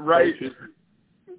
right. 0.00 0.34
Coaches. 0.38 0.54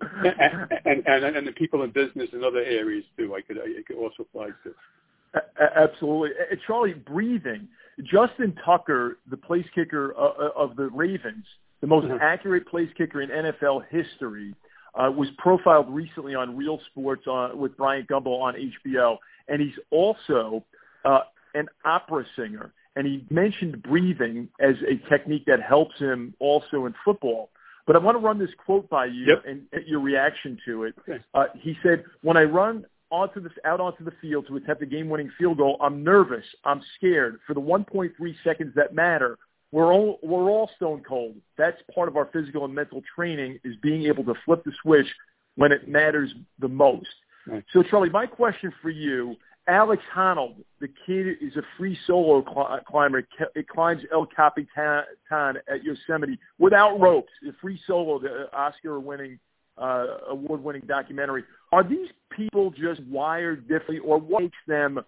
And, 0.02 0.70
and, 0.86 1.08
and 1.08 1.38
and 1.38 1.48
the 1.48 1.52
people 1.54 1.84
in 1.84 1.92
business 1.92 2.30
and 2.34 2.44
other 2.44 2.60
areas 2.60 3.06
too. 3.18 3.36
I 3.36 3.42
could 3.42 3.58
it 3.58 3.86
could 3.86 3.98
also 3.98 4.24
apply 4.24 4.50
to. 4.64 5.42
Absolutely, 5.76 6.32
and 6.52 6.60
Charlie. 6.68 6.94
Breathing. 6.94 7.68
Justin 8.02 8.56
Tucker, 8.66 9.20
the 9.30 9.38
place 9.38 9.66
kicker 9.76 10.16
uh, 10.18 10.30
uh, 10.30 10.50
of 10.56 10.76
the 10.76 10.90
Ravens, 10.90 11.46
the 11.82 11.88
most 11.88 12.06
mm-hmm. 12.08 12.18
accurate 12.22 12.68
place 12.68 12.90
kicker 12.98 13.22
in 13.22 13.30
NFL 13.30 13.84
history, 13.90 14.56
uh, 14.96 15.12
was 15.12 15.28
profiled 15.38 15.90
recently 15.90 16.36
on 16.36 16.56
Real 16.56 16.80
Sports 16.92 17.28
on, 17.28 17.58
with 17.58 17.76
Bryant 17.78 18.08
Gumbel 18.08 18.42
on 18.42 18.56
HBO, 18.86 19.18
and 19.48 19.62
he's 19.62 19.78
also 19.92 20.64
uh, 21.06 21.22
an 21.54 21.68
opera 21.86 22.26
singer. 22.36 22.74
And 22.96 23.08
he 23.08 23.26
mentioned 23.32 23.82
breathing 23.82 24.50
as 24.60 24.76
a 24.88 25.10
technique 25.10 25.46
that 25.48 25.62
helps 25.62 25.98
him 25.98 26.36
also 26.40 26.86
in 26.86 26.94
football. 27.04 27.50
But 27.88 27.96
I 27.96 28.00
want 28.00 28.16
to 28.16 28.20
run 28.26 28.38
this 28.38 28.52
quote 28.64 28.88
by 28.90 29.06
you 29.06 29.26
yep. 29.28 29.44
and 29.48 29.70
get 29.72 29.88
your 29.88 30.00
reaction 30.00 30.58
to 30.66 30.84
it. 30.84 30.96
Okay. 31.00 31.24
Uh, 31.34 31.46
he 31.60 31.76
said, 31.84 32.06
"When 32.22 32.38
I 32.38 32.44
run 32.44 32.86
onto 33.10 33.42
the 33.42 33.50
out 33.66 33.80
onto 33.80 34.04
the 34.06 34.14
field 34.22 34.48
to 34.48 34.56
attempt 34.56 34.82
a 34.82 34.86
game-winning 34.86 35.32
field 35.38 35.58
goal, 35.58 35.78
I'm 35.82 36.04
nervous. 36.04 36.46
I'm 36.64 36.82
scared. 36.96 37.40
For 37.46 37.54
the 37.54 37.62
1.3 37.62 38.12
seconds 38.44 38.74
that 38.76 38.94
matter, 38.94 39.38
we're 39.74 39.92
all 39.92 40.20
we're 40.22 40.52
all 40.52 40.70
stone 40.76 41.02
cold. 41.06 41.36
That's 41.58 41.78
part 41.94 42.08
of 42.08 42.16
our 42.16 42.30
physical 42.32 42.64
and 42.64 42.74
mental 42.74 43.02
training 43.16 43.60
is 43.64 43.76
being 43.82 44.04
able 44.06 44.24
to 44.26 44.36
flip 44.46 44.64
the 44.64 44.72
switch 44.84 45.08
when 45.56 45.72
it 45.72 45.88
matters 45.88 46.32
the 46.60 46.68
most. 46.68 47.08
Right. 47.48 47.64
So, 47.74 47.82
Charlie, 47.82 48.12
my 48.12 48.28
question 48.28 48.72
for 48.84 48.92
you: 48.92 49.36
Alex 49.68 50.04
Honnold, 50.16 50.64
the 50.80 50.88
kid 51.08 51.26
is 51.42 51.56
a 51.58 51.64
free 51.76 51.98
solo 52.06 52.44
cl- 52.44 52.82
climber. 52.88 53.28
It 53.56 53.68
climbs 53.68 54.04
El 54.14 54.28
Capitan 54.28 55.06
at 55.32 55.84
Yosemite 55.84 56.38
without 56.60 57.00
ropes. 57.00 57.32
A 57.50 57.52
free 57.60 57.80
solo, 57.88 58.20
the 58.20 58.56
Oscar-winning 58.56 59.40
uh, 59.80 60.06
award-winning 60.30 60.84
documentary. 60.88 61.44
Are 61.72 61.84
these 61.84 62.10
people 62.30 62.70
just 62.70 63.02
wired 63.06 63.68
differently, 63.68 64.00
or 64.00 64.20
what 64.20 64.44
makes 64.44 64.58
them 64.68 65.00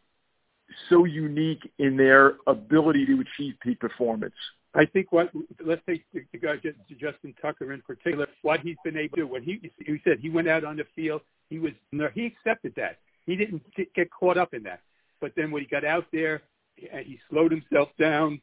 so 0.90 1.06
unique 1.06 1.72
in 1.80 1.98
their 1.98 2.36
ability 2.48 3.06
to 3.06 3.22
achieve 3.22 3.56
peak 3.62 3.80
performance? 3.80 4.36
I 4.74 4.86
think 4.86 5.12
what 5.12 5.32
let's 5.64 5.82
take 5.88 6.04
the 6.12 6.38
guy 6.38 6.58
to 6.58 6.74
Justin 7.00 7.34
Tucker 7.42 7.72
in 7.72 7.82
particular, 7.82 8.28
what 8.42 8.60
he's 8.60 8.76
been 8.84 8.98
able 8.98 9.16
to 9.16 9.22
do. 9.24 9.28
When 9.28 9.42
he 9.42 9.72
he 9.80 10.02
said 10.04 10.20
he 10.20 10.30
went 10.30 10.50
out 10.50 10.66
on 10.66 10.76
the 10.76 10.86
field, 10.96 11.22
he 11.50 11.60
was 11.60 11.72
no, 11.92 12.10
he 12.14 12.26
accepted 12.26 12.74
that. 12.76 12.98
He 13.26 13.36
didn't 13.36 13.64
get 13.96 14.12
caught 14.12 14.38
up 14.38 14.54
in 14.54 14.64
that. 14.64 14.82
But 15.22 15.32
then 15.36 15.50
when 15.50 15.62
he 15.62 15.68
got 15.68 15.86
out 15.86 16.06
there, 16.12 16.42
he 16.76 17.20
slowed 17.30 17.52
himself 17.52 17.90
down, 17.98 18.42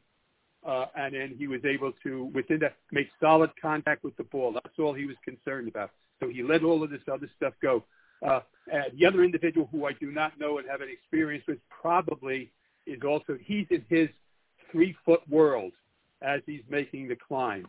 uh, 0.65 0.87
and 0.95 1.13
then 1.13 1.35
he 1.37 1.47
was 1.47 1.63
able 1.65 1.93
to 2.03 2.25
within 2.33 2.59
that 2.59 2.77
make 2.91 3.09
solid 3.21 3.51
contact 3.61 4.03
with 4.03 4.17
the 4.17 4.23
ball. 4.23 4.53
That's 4.53 4.79
all 4.79 4.93
he 4.93 5.05
was 5.05 5.15
concerned 5.23 5.67
about. 5.67 5.91
So 6.19 6.29
he 6.29 6.41
let 6.41 6.63
all 6.63 6.83
of 6.83 6.89
this 6.89 7.01
other 7.11 7.29
stuff 7.37 7.53
go. 7.61 7.83
Uh, 8.25 8.39
the 8.97 9.05
other 9.05 9.23
individual 9.23 9.67
who 9.71 9.85
I 9.85 9.93
do 9.93 10.11
not 10.11 10.39
know 10.39 10.57
and 10.57 10.69
have 10.69 10.81
any 10.81 10.93
experience 10.93 11.43
with 11.47 11.59
probably 11.69 12.51
is 12.85 12.99
also 13.07 13.37
he's 13.43 13.67
in 13.69 13.83
his 13.89 14.09
three 14.71 14.95
foot 15.05 15.21
world 15.29 15.73
as 16.21 16.41
he's 16.45 16.61
making 16.69 17.07
the 17.07 17.15
climb. 17.15 17.65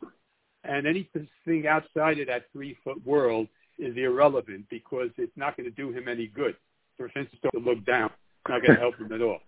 And 0.62 0.86
anything 0.86 1.66
outside 1.66 2.18
of 2.20 2.28
that 2.28 2.46
three 2.52 2.76
foot 2.84 3.04
world 3.04 3.48
is 3.78 3.96
irrelevant 3.96 4.66
because 4.70 5.10
it's 5.18 5.36
not 5.36 5.56
going 5.56 5.68
to 5.68 5.74
do 5.74 5.90
him 5.90 6.08
any 6.08 6.28
good. 6.28 6.56
For 6.96 7.06
instance, 7.06 7.40
to 7.52 7.58
look 7.58 7.84
down, 7.84 8.06
it's 8.06 8.48
not 8.48 8.62
going 8.62 8.74
to 8.74 8.80
help 8.80 8.96
him 8.96 9.12
at 9.12 9.20
all. 9.20 9.40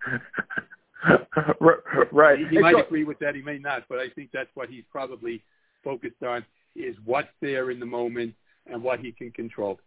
right. 2.13 2.39
He, 2.39 2.47
he 2.49 2.59
might 2.59 2.75
so, 2.75 2.83
agree 2.83 3.05
with 3.05 3.19
that. 3.21 3.35
He 3.35 3.43
may 3.43 3.59
not, 3.59 3.85
but 3.89 3.99
I 3.99 4.09
think 4.11 4.31
that's 4.33 4.51
what 4.55 4.69
he's 4.69 4.85
probably 4.91 5.43
focused 5.85 6.23
on 6.23 6.45
is 6.75 6.97
what's 7.05 7.29
there 7.41 7.71
in 7.71 7.81
the 7.81 7.87
moment 7.87 8.35
and 8.67 8.83
what 8.83 9.01
he 9.01 9.13
can 9.13 9.31
control. 9.31 9.79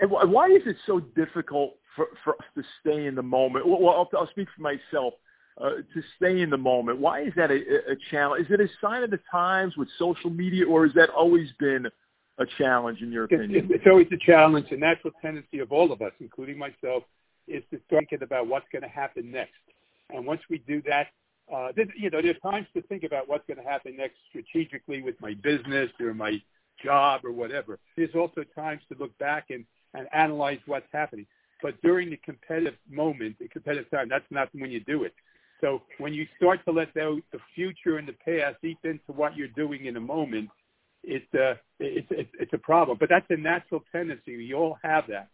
And 0.00 0.10
why 0.10 0.46
is 0.48 0.62
it 0.66 0.76
so 0.86 1.00
difficult 1.00 1.74
for, 1.94 2.06
for 2.22 2.34
us 2.34 2.46
to 2.56 2.62
stay 2.80 3.06
in 3.06 3.14
the 3.14 3.22
moment? 3.22 3.66
Well, 3.66 3.88
I'll, 3.90 4.08
I'll 4.18 4.30
speak 4.30 4.48
for 4.54 4.62
myself. 4.62 5.14
Uh, 5.56 5.76
to 5.94 6.02
stay 6.16 6.40
in 6.40 6.50
the 6.50 6.58
moment, 6.58 6.98
why 6.98 7.22
is 7.22 7.32
that 7.36 7.48
a, 7.48 7.54
a 7.54 7.94
challenge? 8.10 8.44
Is 8.46 8.50
it 8.50 8.60
a 8.60 8.68
sign 8.80 9.04
of 9.04 9.12
the 9.12 9.20
times 9.30 9.76
with 9.76 9.86
social 10.00 10.28
media, 10.28 10.66
or 10.66 10.84
has 10.84 10.92
that 10.94 11.10
always 11.10 11.48
been 11.60 11.86
a 12.38 12.44
challenge 12.58 13.02
in 13.02 13.12
your 13.12 13.22
opinion? 13.22 13.66
It's, 13.66 13.74
it's 13.76 13.86
always 13.86 14.08
a 14.10 14.16
challenge. 14.16 14.66
The 14.70 14.76
natural 14.76 15.12
tendency 15.22 15.60
of 15.60 15.70
all 15.70 15.92
of 15.92 16.02
us, 16.02 16.10
including 16.18 16.58
myself, 16.58 17.04
is 17.46 17.62
to 17.70 17.78
start 17.86 18.06
thinking 18.10 18.24
about 18.24 18.48
what's 18.48 18.66
going 18.72 18.82
to 18.82 18.88
happen 18.88 19.30
next. 19.30 19.52
And 20.10 20.26
once 20.26 20.40
we 20.50 20.58
do 20.58 20.82
that, 20.88 21.08
uh, 21.54 21.68
you 21.96 22.10
know, 22.10 22.20
there's 22.20 22.40
times 22.42 22.66
to 22.74 22.82
think 22.82 23.04
about 23.04 23.28
what's 23.28 23.46
going 23.46 23.62
to 23.62 23.68
happen 23.70 23.96
next 23.96 24.16
strategically 24.30 25.02
with 25.02 25.14
my 25.20 25.34
business 25.34 25.90
or 26.00 26.14
my 26.14 26.42
job 26.82 27.24
or 27.24 27.32
whatever. 27.32 27.78
There's 27.96 28.14
also 28.14 28.44
times 28.54 28.82
to 28.90 28.98
look 28.98 29.16
back 29.18 29.46
and, 29.50 29.64
and 29.94 30.06
analyze 30.12 30.58
what's 30.66 30.86
happening. 30.92 31.26
But 31.62 31.80
during 31.82 32.10
the 32.10 32.16
competitive 32.18 32.74
moment, 32.90 33.38
the 33.38 33.48
competitive 33.48 33.90
time, 33.90 34.08
that's 34.08 34.24
not 34.30 34.48
when 34.52 34.70
you 34.70 34.80
do 34.80 35.04
it. 35.04 35.14
So 35.60 35.82
when 35.98 36.12
you 36.12 36.26
start 36.36 36.60
to 36.66 36.72
let 36.72 36.92
the, 36.94 37.20
the 37.32 37.38
future 37.54 37.96
and 37.96 38.06
the 38.06 38.12
past 38.12 38.56
eat 38.62 38.78
into 38.84 39.12
what 39.12 39.36
you're 39.36 39.48
doing 39.48 39.86
in 39.86 39.96
a 39.96 40.00
moment, 40.00 40.50
it's 41.02 41.32
a, 41.34 41.58
it's, 41.80 42.06
it's, 42.10 42.30
it's 42.38 42.52
a 42.52 42.58
problem. 42.58 42.98
But 42.98 43.08
that's 43.08 43.26
a 43.30 43.36
natural 43.36 43.82
tendency. 43.92 44.36
We 44.36 44.52
all 44.52 44.78
have 44.82 45.04
that. 45.08 45.28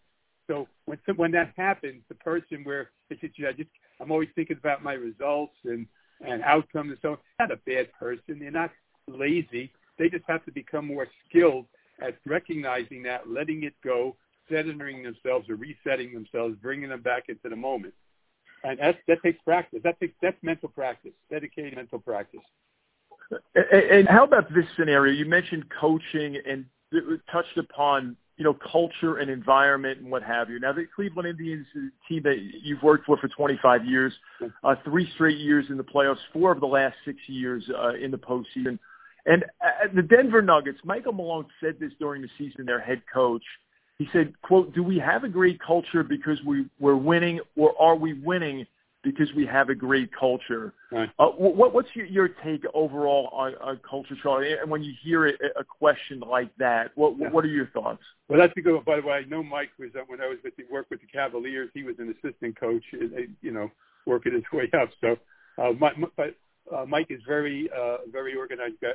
So 0.50 0.66
when 0.86 0.98
when 1.14 1.30
that 1.32 1.52
happens, 1.56 2.02
the 2.08 2.16
person 2.16 2.64
where 2.64 2.90
it's 3.08 3.20
just, 3.20 3.34
I 3.48 3.52
just 3.52 3.70
I'm 4.00 4.10
always 4.10 4.28
thinking 4.34 4.56
about 4.56 4.82
my 4.82 4.94
results 4.94 5.54
and 5.64 5.86
and 6.20 6.42
outcomes 6.42 6.90
and 6.90 6.98
so 7.00 7.10
on. 7.12 7.18
Not 7.38 7.52
a 7.52 7.60
bad 7.64 7.92
person. 7.92 8.40
They're 8.40 8.50
not 8.50 8.72
lazy. 9.06 9.70
They 10.00 10.08
just 10.08 10.24
have 10.28 10.42
to 10.46 10.50
become 10.50 10.86
more 10.86 11.06
skilled 11.28 11.66
at 12.02 12.16
recognizing 12.26 13.02
that, 13.02 13.28
letting 13.28 13.64
it 13.64 13.74
go, 13.84 14.16
centering 14.50 15.02
themselves 15.02 15.48
or 15.50 15.56
resetting 15.56 16.14
themselves, 16.14 16.56
bringing 16.62 16.88
them 16.88 17.02
back 17.02 17.24
into 17.28 17.50
the 17.50 17.56
moment. 17.56 17.92
And 18.64 18.78
that, 18.78 18.96
that 19.08 19.22
takes 19.22 19.38
practice. 19.44 19.80
That 19.84 20.00
takes 20.00 20.14
that's 20.22 20.36
mental 20.42 20.70
practice, 20.70 21.12
dedicated 21.30 21.76
mental 21.76 21.98
practice. 21.98 22.40
And 23.54 24.08
how 24.08 24.24
about 24.24 24.52
this 24.54 24.64
scenario? 24.78 25.12
You 25.12 25.26
mentioned 25.26 25.66
coaching 25.78 26.38
and 26.48 26.64
touched 27.30 27.58
upon 27.58 28.16
you 28.40 28.44
know, 28.44 28.56
culture 28.72 29.18
and 29.18 29.30
environment 29.30 30.00
and 30.00 30.10
what 30.10 30.22
have 30.22 30.48
you. 30.48 30.58
Now, 30.58 30.72
the 30.72 30.86
Cleveland 30.96 31.28
Indians 31.28 31.66
team 32.08 32.22
that 32.22 32.38
you've 32.62 32.82
worked 32.82 33.04
for 33.04 33.18
for 33.18 33.28
25 33.28 33.84
years, 33.84 34.14
uh, 34.64 34.76
three 34.82 35.06
straight 35.14 35.36
years 35.36 35.66
in 35.68 35.76
the 35.76 35.84
playoffs, 35.84 36.16
four 36.32 36.50
of 36.50 36.58
the 36.58 36.66
last 36.66 36.96
six 37.04 37.18
years 37.26 37.62
uh, 37.78 37.96
in 37.96 38.10
the 38.10 38.16
postseason. 38.16 38.78
And 39.30 39.44
uh, 39.64 39.86
the 39.94 40.02
Denver 40.02 40.42
Nuggets, 40.42 40.80
Michael 40.84 41.12
Malone 41.12 41.46
said 41.60 41.76
this 41.78 41.92
during 42.00 42.20
the 42.20 42.28
season, 42.36 42.66
their 42.66 42.80
head 42.80 43.00
coach. 43.12 43.44
He 43.96 44.08
said, 44.12 44.34
quote, 44.42 44.74
do 44.74 44.82
we 44.82 44.98
have 44.98 45.22
a 45.22 45.28
great 45.28 45.60
culture 45.60 46.02
because 46.02 46.42
we, 46.44 46.66
we're 46.80 46.96
winning 46.96 47.38
or 47.56 47.80
are 47.80 47.94
we 47.94 48.14
winning 48.14 48.66
because 49.04 49.28
we 49.36 49.46
have 49.46 49.68
a 49.68 49.74
great 49.74 50.10
culture? 50.18 50.74
Right. 50.90 51.08
Uh, 51.18 51.28
what, 51.28 51.72
what's 51.72 51.90
your, 51.94 52.06
your 52.06 52.28
take 52.28 52.64
overall 52.74 53.28
on, 53.32 53.54
on 53.62 53.78
culture, 53.88 54.16
Charlie? 54.20 54.54
And 54.60 54.68
when 54.68 54.82
you 54.82 54.94
hear 55.00 55.28
a, 55.28 55.32
a 55.56 55.64
question 55.64 56.18
like 56.20 56.50
that, 56.56 56.90
what, 56.96 57.16
Yeah. 57.16 57.30
what 57.30 57.44
are 57.44 57.48
your 57.48 57.68
thoughts? 57.68 58.02
Well, 58.28 58.40
that's 58.40 58.52
a 58.56 58.60
good 58.60 58.74
one. 58.74 58.84
By 58.84 59.00
the 59.00 59.06
way, 59.06 59.14
I 59.14 59.24
know 59.28 59.44
Mike 59.44 59.70
was 59.78 59.90
uh, 59.94 60.00
when 60.08 60.20
I 60.20 60.26
was 60.26 60.38
with 60.42 60.56
the 60.56 60.64
work 60.72 60.86
with 60.90 61.00
the 61.02 61.06
Cavaliers. 61.06 61.70
He 61.72 61.84
was 61.84 61.94
an 62.00 62.12
assistant 62.18 62.58
coach, 62.58 62.82
uh, 62.94 63.20
you 63.42 63.52
know, 63.52 63.70
working 64.06 64.32
his 64.32 64.42
way 64.52 64.68
up. 64.72 64.88
So, 65.00 65.16
uh, 65.62 65.72
my, 65.78 65.92
my, 65.96 66.08
but 66.16 66.34
uh, 66.74 66.84
Mike 66.86 67.10
is 67.10 67.20
very, 67.26 67.68
uh, 67.76 67.98
very 68.10 68.36
organized 68.36 68.76
guy. 68.80 68.92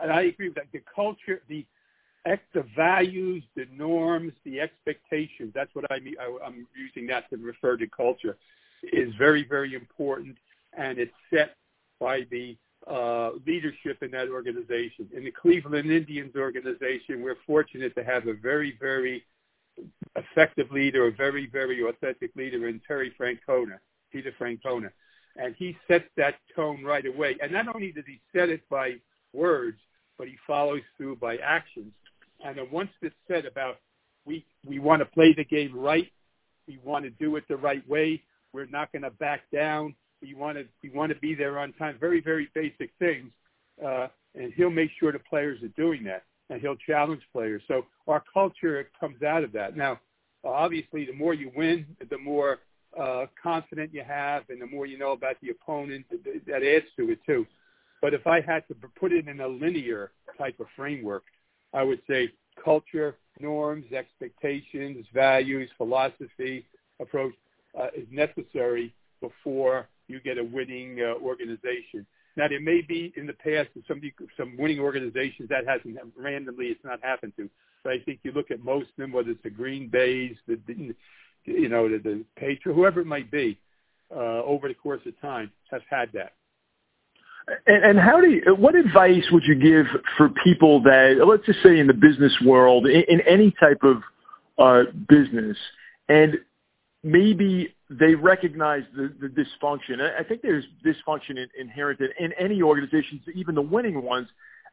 And 0.00 0.12
I 0.12 0.22
agree 0.22 0.48
with 0.48 0.56
that. 0.56 0.66
The 0.72 0.82
culture, 0.94 1.42
the 1.48 1.66
the 2.54 2.64
values, 2.76 3.42
the 3.56 3.66
norms, 3.76 4.32
the 4.44 4.60
expectations. 4.60 5.52
That's 5.54 5.74
what 5.74 5.90
I 5.90 5.98
mean. 5.98 6.14
I, 6.20 6.46
I'm 6.46 6.66
using 6.76 7.06
that 7.08 7.28
to 7.30 7.36
refer 7.36 7.76
to 7.76 7.86
culture. 7.88 8.36
Is 8.92 9.14
very, 9.16 9.46
very 9.48 9.74
important, 9.74 10.36
and 10.76 10.98
it's 10.98 11.12
set 11.30 11.54
by 12.00 12.22
the 12.30 12.56
uh, 12.90 13.30
leadership 13.46 14.02
in 14.02 14.10
that 14.10 14.28
organization. 14.28 15.08
In 15.14 15.22
the 15.24 15.30
Cleveland 15.30 15.90
Indians 15.90 16.34
organization, 16.34 17.22
we're 17.22 17.36
fortunate 17.46 17.94
to 17.94 18.02
have 18.02 18.26
a 18.26 18.34
very, 18.34 18.76
very 18.80 19.24
effective 20.16 20.70
leader, 20.72 21.06
a 21.06 21.12
very, 21.12 21.46
very 21.46 21.84
authentic 21.84 22.34
leader 22.34 22.66
in 22.66 22.80
Terry 22.86 23.12
Francona, 23.18 23.78
Peter 24.10 24.32
Francona. 24.40 24.90
And 25.36 25.54
he 25.58 25.76
sets 25.88 26.04
that 26.16 26.34
tone 26.54 26.84
right 26.84 27.06
away. 27.06 27.36
And 27.42 27.52
not 27.52 27.74
only 27.74 27.92
does 27.92 28.04
he 28.06 28.20
set 28.34 28.48
it 28.48 28.68
by 28.68 28.96
words, 29.32 29.78
but 30.18 30.28
he 30.28 30.36
follows 30.46 30.82
through 30.96 31.16
by 31.16 31.36
actions. 31.38 31.92
And 32.44 32.58
once 32.70 32.90
it's 33.00 33.14
said 33.28 33.46
about 33.46 33.76
we, 34.24 34.44
we 34.66 34.78
want 34.78 35.00
to 35.00 35.06
play 35.06 35.32
the 35.32 35.44
game 35.44 35.74
right, 35.74 36.10
we 36.68 36.78
want 36.84 37.04
to 37.04 37.10
do 37.10 37.36
it 37.36 37.44
the 37.48 37.56
right 37.56 37.86
way, 37.88 38.22
we're 38.52 38.66
not 38.66 38.92
going 38.92 39.02
to 39.02 39.10
back 39.10 39.42
down, 39.52 39.94
we 40.20 40.34
want 40.34 40.56
to 40.56 40.64
we 40.82 40.90
want 40.90 41.12
to 41.12 41.18
be 41.18 41.34
there 41.34 41.58
on 41.58 41.72
time. 41.74 41.96
Very 41.98 42.20
very 42.20 42.48
basic 42.54 42.90
things, 42.98 43.30
uh, 43.84 44.08
and 44.34 44.52
he'll 44.54 44.70
make 44.70 44.90
sure 44.98 45.12
the 45.12 45.18
players 45.18 45.62
are 45.62 45.68
doing 45.68 46.04
that, 46.04 46.22
and 46.48 46.60
he'll 46.60 46.76
challenge 46.76 47.22
players. 47.32 47.62
So 47.66 47.86
our 48.06 48.22
culture 48.32 48.88
comes 48.98 49.22
out 49.22 49.42
of 49.42 49.52
that. 49.52 49.76
Now, 49.76 49.98
obviously, 50.44 51.04
the 51.04 51.12
more 51.12 51.34
you 51.34 51.50
win, 51.56 51.84
the 52.08 52.18
more 52.18 52.60
uh, 52.98 53.26
confident 53.42 53.92
you 53.92 54.02
have, 54.06 54.44
and 54.48 54.60
the 54.60 54.66
more 54.66 54.86
you 54.86 54.98
know 54.98 55.12
about 55.12 55.36
the 55.40 55.50
opponent. 55.50 56.06
That 56.46 56.62
adds 56.62 56.86
to 56.96 57.10
it 57.10 57.20
too. 57.26 57.46
But 58.00 58.14
if 58.14 58.26
I 58.26 58.40
had 58.40 58.66
to 58.68 58.74
put 58.98 59.12
it 59.12 59.28
in 59.28 59.40
a 59.40 59.48
linear 59.48 60.10
type 60.36 60.58
of 60.60 60.66
framework, 60.76 61.22
I 61.72 61.82
would 61.82 62.00
say 62.08 62.32
culture, 62.62 63.16
norms, 63.40 63.86
expectations, 63.92 65.06
values, 65.14 65.70
philosophy, 65.76 66.66
approach 67.00 67.32
uh, 67.78 67.88
is 67.96 68.06
necessary 68.10 68.92
before 69.20 69.88
you 70.08 70.20
get 70.20 70.36
a 70.36 70.44
winning 70.44 70.98
uh, 71.00 71.14
organization. 71.24 72.04
Now, 72.36 72.48
there 72.48 72.60
may 72.60 72.80
be 72.80 73.12
in 73.16 73.26
the 73.26 73.34
past 73.34 73.68
some 73.86 74.00
some 74.36 74.56
winning 74.58 74.80
organizations 74.80 75.48
that 75.50 75.66
hasn't 75.66 75.96
randomly 76.16 76.66
it's 76.66 76.84
not 76.84 76.98
happened 77.02 77.34
to, 77.36 77.48
but 77.84 77.92
I 77.92 77.98
think 78.00 78.20
you 78.22 78.32
look 78.32 78.50
at 78.50 78.64
most 78.64 78.88
of 78.90 78.96
them, 78.96 79.12
whether 79.12 79.30
it's 79.30 79.42
the 79.42 79.50
Green 79.50 79.88
Bays, 79.88 80.36
the, 80.46 80.58
the 80.66 80.94
you 81.44 81.68
know 81.68 81.88
the, 81.88 81.98
the 81.98 82.24
Patriots, 82.36 82.76
whoever 82.76 83.00
it 83.00 83.06
might 83.06 83.30
be, 83.30 83.58
uh, 84.14 84.42
over 84.42 84.68
the 84.68 84.74
course 84.74 85.00
of 85.06 85.18
time, 85.20 85.50
has 85.70 85.82
had 85.88 86.10
that. 86.12 86.32
And, 87.66 87.84
and 87.84 87.98
how 87.98 88.20
do 88.20 88.30
you, 88.30 88.54
what 88.54 88.74
advice 88.76 89.24
would 89.32 89.42
you 89.44 89.56
give 89.56 89.86
for 90.16 90.30
people 90.44 90.82
that, 90.84 91.24
let's 91.26 91.44
just 91.44 91.62
say 91.62 91.78
in 91.78 91.86
the 91.86 91.94
business 91.94 92.32
world, 92.44 92.86
in, 92.86 93.02
in 93.08 93.20
any 93.22 93.52
type 93.58 93.82
of 93.82 94.02
uh, 94.58 94.90
business, 95.08 95.56
and 96.08 96.38
maybe 97.02 97.74
they 97.90 98.14
recognize 98.14 98.84
the, 98.96 99.12
the 99.20 99.26
dysfunction. 99.26 100.00
I 100.00 100.22
think 100.22 100.42
there's 100.42 100.64
dysfunction 100.84 101.30
in, 101.30 101.48
inherent 101.58 102.00
in, 102.00 102.10
in 102.18 102.32
any 102.38 102.62
organizations, 102.62 103.22
even 103.34 103.54
the 103.54 103.62
winning 103.62 104.02
ones. 104.02 104.28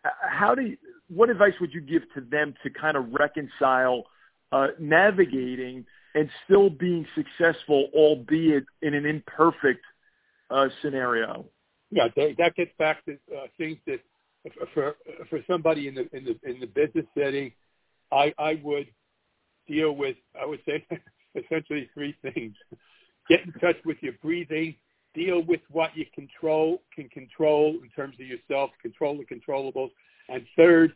Uh, 0.05 0.09
How 0.29 0.53
do 0.53 0.61
you, 0.61 0.77
what 1.09 1.29
advice 1.29 1.53
would 1.59 1.73
you 1.73 1.81
give 1.81 2.03
to 2.13 2.21
them 2.21 2.53
to 2.63 2.69
kind 2.69 2.95
of 2.95 3.07
reconcile 3.11 4.03
uh, 4.51 4.67
navigating 4.79 5.85
and 6.15 6.29
still 6.45 6.69
being 6.69 7.05
successful, 7.15 7.89
albeit 7.93 8.65
in 8.81 8.93
an 8.93 9.05
imperfect 9.05 9.83
uh, 10.49 10.67
scenario? 10.81 11.45
Yeah, 11.91 12.07
that, 12.15 12.35
that 12.37 12.55
gets 12.55 12.71
back 12.77 13.03
to 13.05 13.13
uh, 13.35 13.47
things 13.57 13.77
that 13.87 13.99
for 14.73 14.95
for 15.29 15.39
somebody 15.47 15.87
in 15.87 15.95
the 15.95 16.07
in 16.15 16.25
the 16.25 16.49
in 16.49 16.59
the 16.59 16.67
business 16.67 17.05
setting, 17.17 17.51
I 18.11 18.33
I 18.37 18.59
would 18.63 18.87
deal 19.67 19.91
with. 19.93 20.15
I 20.39 20.45
would 20.45 20.61
say 20.65 20.85
essentially 21.35 21.89
three 21.93 22.15
things: 22.21 22.55
get 23.27 23.41
in 23.45 23.53
touch 23.53 23.77
with 23.85 23.97
your 24.01 24.13
breathing, 24.21 24.75
deal 25.13 25.41
with 25.41 25.61
what 25.69 25.95
you 25.95 26.05
control 26.13 26.81
can 26.93 27.09
control 27.09 27.77
in 27.83 27.89
terms 27.95 28.15
of 28.19 28.27
yourself, 28.27 28.71
control 28.81 29.17
the 29.17 29.25
controllables, 29.25 29.91
and 30.29 30.45
third, 30.55 30.93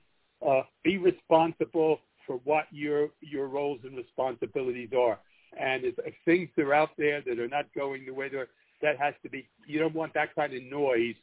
uh, 0.48 0.62
be 0.84 0.98
responsible 0.98 2.00
for 2.26 2.38
what 2.44 2.66
your 2.72 3.10
your 3.22 3.48
roles 3.48 3.80
and 3.84 3.98
responsibilities 3.98 4.90
are. 4.98 5.20
And 5.60 5.86
if, 5.86 5.96
if 6.00 6.16
things 6.26 6.50
are 6.58 6.74
out 6.74 6.90
there 6.98 7.22
that 7.22 7.40
are 7.40 7.48
not 7.48 7.66
going 7.76 8.06
the 8.06 8.14
way 8.14 8.30
they're 8.30 8.48
that 8.84 9.00
has 9.00 9.16
to 9.24 9.30
be 9.30 9.48
you 9.66 9.80
don't 9.80 9.96
want 9.96 10.14
that 10.14 10.36
kind 10.36 10.54
of 10.54 10.62
noise 10.64 11.16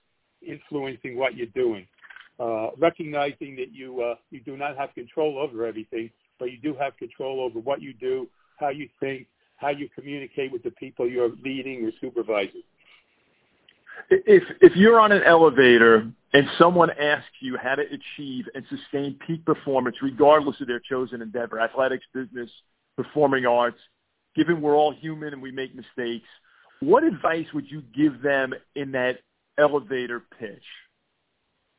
influencing 0.42 1.16
what 1.16 1.36
you're 1.36 1.46
doing 1.54 1.86
uh, 2.40 2.70
recognizing 2.78 3.54
that 3.56 3.72
you 3.72 4.02
uh, 4.02 4.14
you 4.30 4.40
do 4.40 4.56
not 4.56 4.76
have 4.76 4.92
control 4.94 5.38
over 5.38 5.66
everything 5.66 6.10
but 6.38 6.50
you 6.50 6.58
do 6.58 6.74
have 6.74 6.96
control 6.96 7.40
over 7.40 7.60
what 7.60 7.80
you 7.80 7.92
do 7.92 8.26
how 8.58 8.70
you 8.70 8.88
think 8.98 9.26
how 9.56 9.68
you 9.68 9.88
communicate 9.94 10.50
with 10.50 10.62
the 10.62 10.70
people 10.72 11.08
you're 11.08 11.32
leading 11.44 11.84
or 11.84 11.90
supervising 12.00 12.62
if 14.08 14.42
if 14.60 14.76
you're 14.76 15.00
on 15.00 15.12
an 15.12 15.22
elevator 15.22 16.10
and 16.32 16.46
someone 16.58 16.90
asks 16.90 17.30
you 17.40 17.56
how 17.56 17.74
to 17.74 17.82
achieve 17.82 18.46
and 18.54 18.64
sustain 18.68 19.18
peak 19.26 19.44
performance 19.44 19.96
regardless 20.02 20.60
of 20.60 20.66
their 20.66 20.80
chosen 20.80 21.22
endeavor 21.22 21.60
athletics 21.60 22.04
business 22.14 22.50
performing 22.96 23.46
arts 23.46 23.78
given 24.36 24.60
we're 24.60 24.76
all 24.76 24.92
human 24.92 25.32
and 25.32 25.42
we 25.42 25.50
make 25.50 25.74
mistakes 25.74 26.26
what 26.80 27.04
advice 27.04 27.46
would 27.52 27.70
you 27.70 27.82
give 27.94 28.22
them 28.22 28.54
in 28.74 28.92
that 28.92 29.18
elevator 29.58 30.22
pitch? 30.38 30.64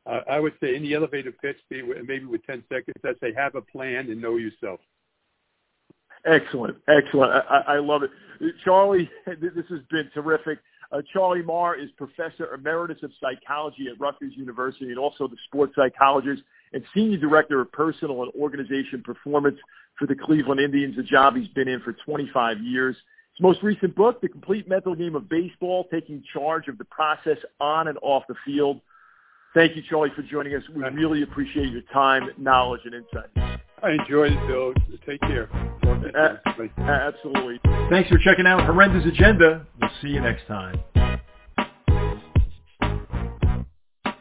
Uh, 0.06 0.20
I 0.30 0.40
would 0.40 0.54
say 0.60 0.74
in 0.74 0.82
the 0.82 0.94
elevator 0.94 1.32
pitch, 1.32 1.56
maybe 1.70 2.24
with 2.24 2.44
10 2.46 2.64
seconds, 2.68 2.96
I'd 3.04 3.18
say 3.20 3.32
have 3.36 3.54
a 3.54 3.60
plan 3.60 4.10
and 4.10 4.20
know 4.20 4.36
yourself. 4.36 4.80
Excellent, 6.24 6.76
excellent. 6.88 7.32
I, 7.50 7.62
I 7.66 7.78
love 7.78 8.02
it. 8.04 8.10
Charlie, 8.64 9.10
this 9.26 9.66
has 9.68 9.80
been 9.90 10.08
terrific. 10.14 10.58
Uh, 10.92 11.00
Charlie 11.12 11.42
Maher 11.42 11.74
is 11.74 11.88
Professor 11.96 12.52
Emeritus 12.54 13.02
of 13.02 13.10
Psychology 13.18 13.86
at 13.90 13.98
Rutgers 13.98 14.34
University 14.36 14.90
and 14.90 14.98
also 14.98 15.26
the 15.26 15.36
sports 15.46 15.72
psychologist 15.74 16.42
and 16.74 16.84
Senior 16.94 17.16
Director 17.16 17.60
of 17.62 17.72
Personal 17.72 18.22
and 18.22 18.32
Organization 18.34 19.02
Performance 19.02 19.56
for 19.98 20.06
the 20.06 20.14
Cleveland 20.14 20.60
Indians, 20.60 20.98
a 20.98 21.02
job 21.02 21.34
he's 21.36 21.48
been 21.48 21.68
in 21.68 21.80
for 21.80 21.94
25 22.04 22.58
years. 22.60 22.94
His 23.34 23.40
most 23.40 23.62
recent 23.62 23.94
book, 23.94 24.20
The 24.20 24.28
Complete 24.28 24.68
Mental 24.68 24.94
Game 24.94 25.16
of 25.16 25.28
Baseball, 25.30 25.88
taking 25.90 26.22
charge 26.30 26.68
of 26.68 26.76
the 26.76 26.84
process 26.84 27.38
on 27.58 27.88
and 27.88 27.98
off 28.02 28.24
the 28.28 28.34
field. 28.44 28.80
Thank 29.54 29.76
you, 29.76 29.82
Charlie, 29.88 30.10
for 30.16 30.22
joining 30.22 30.54
us. 30.54 30.62
We 30.74 30.82
really 30.82 31.22
appreciate 31.22 31.70
your 31.70 31.82
time, 31.92 32.30
knowledge, 32.38 32.80
and 32.84 32.94
insight. 32.94 33.60
I 33.82 33.90
enjoyed 33.90 34.32
it, 34.32 34.46
Bill. 34.46 34.72
Take 35.06 35.20
care. 35.22 35.48
Uh, 35.84 36.36
absolutely. 36.78 37.60
Thanks 37.90 38.08
for 38.08 38.18
checking 38.18 38.46
out 38.46 38.64
Horrendous 38.64 39.04
Agenda. 39.06 39.66
We'll 39.80 39.90
see 40.00 40.08
you 40.08 40.20
next 40.20 40.46
time. 40.46 40.82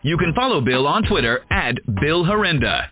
You 0.04 0.18
can 0.18 0.34
follow 0.34 0.62
Bill 0.62 0.88
on 0.88 1.04
Twitter 1.04 1.42
at 1.52 1.76
Bill 2.02 2.26
Horrenda. 2.26 2.88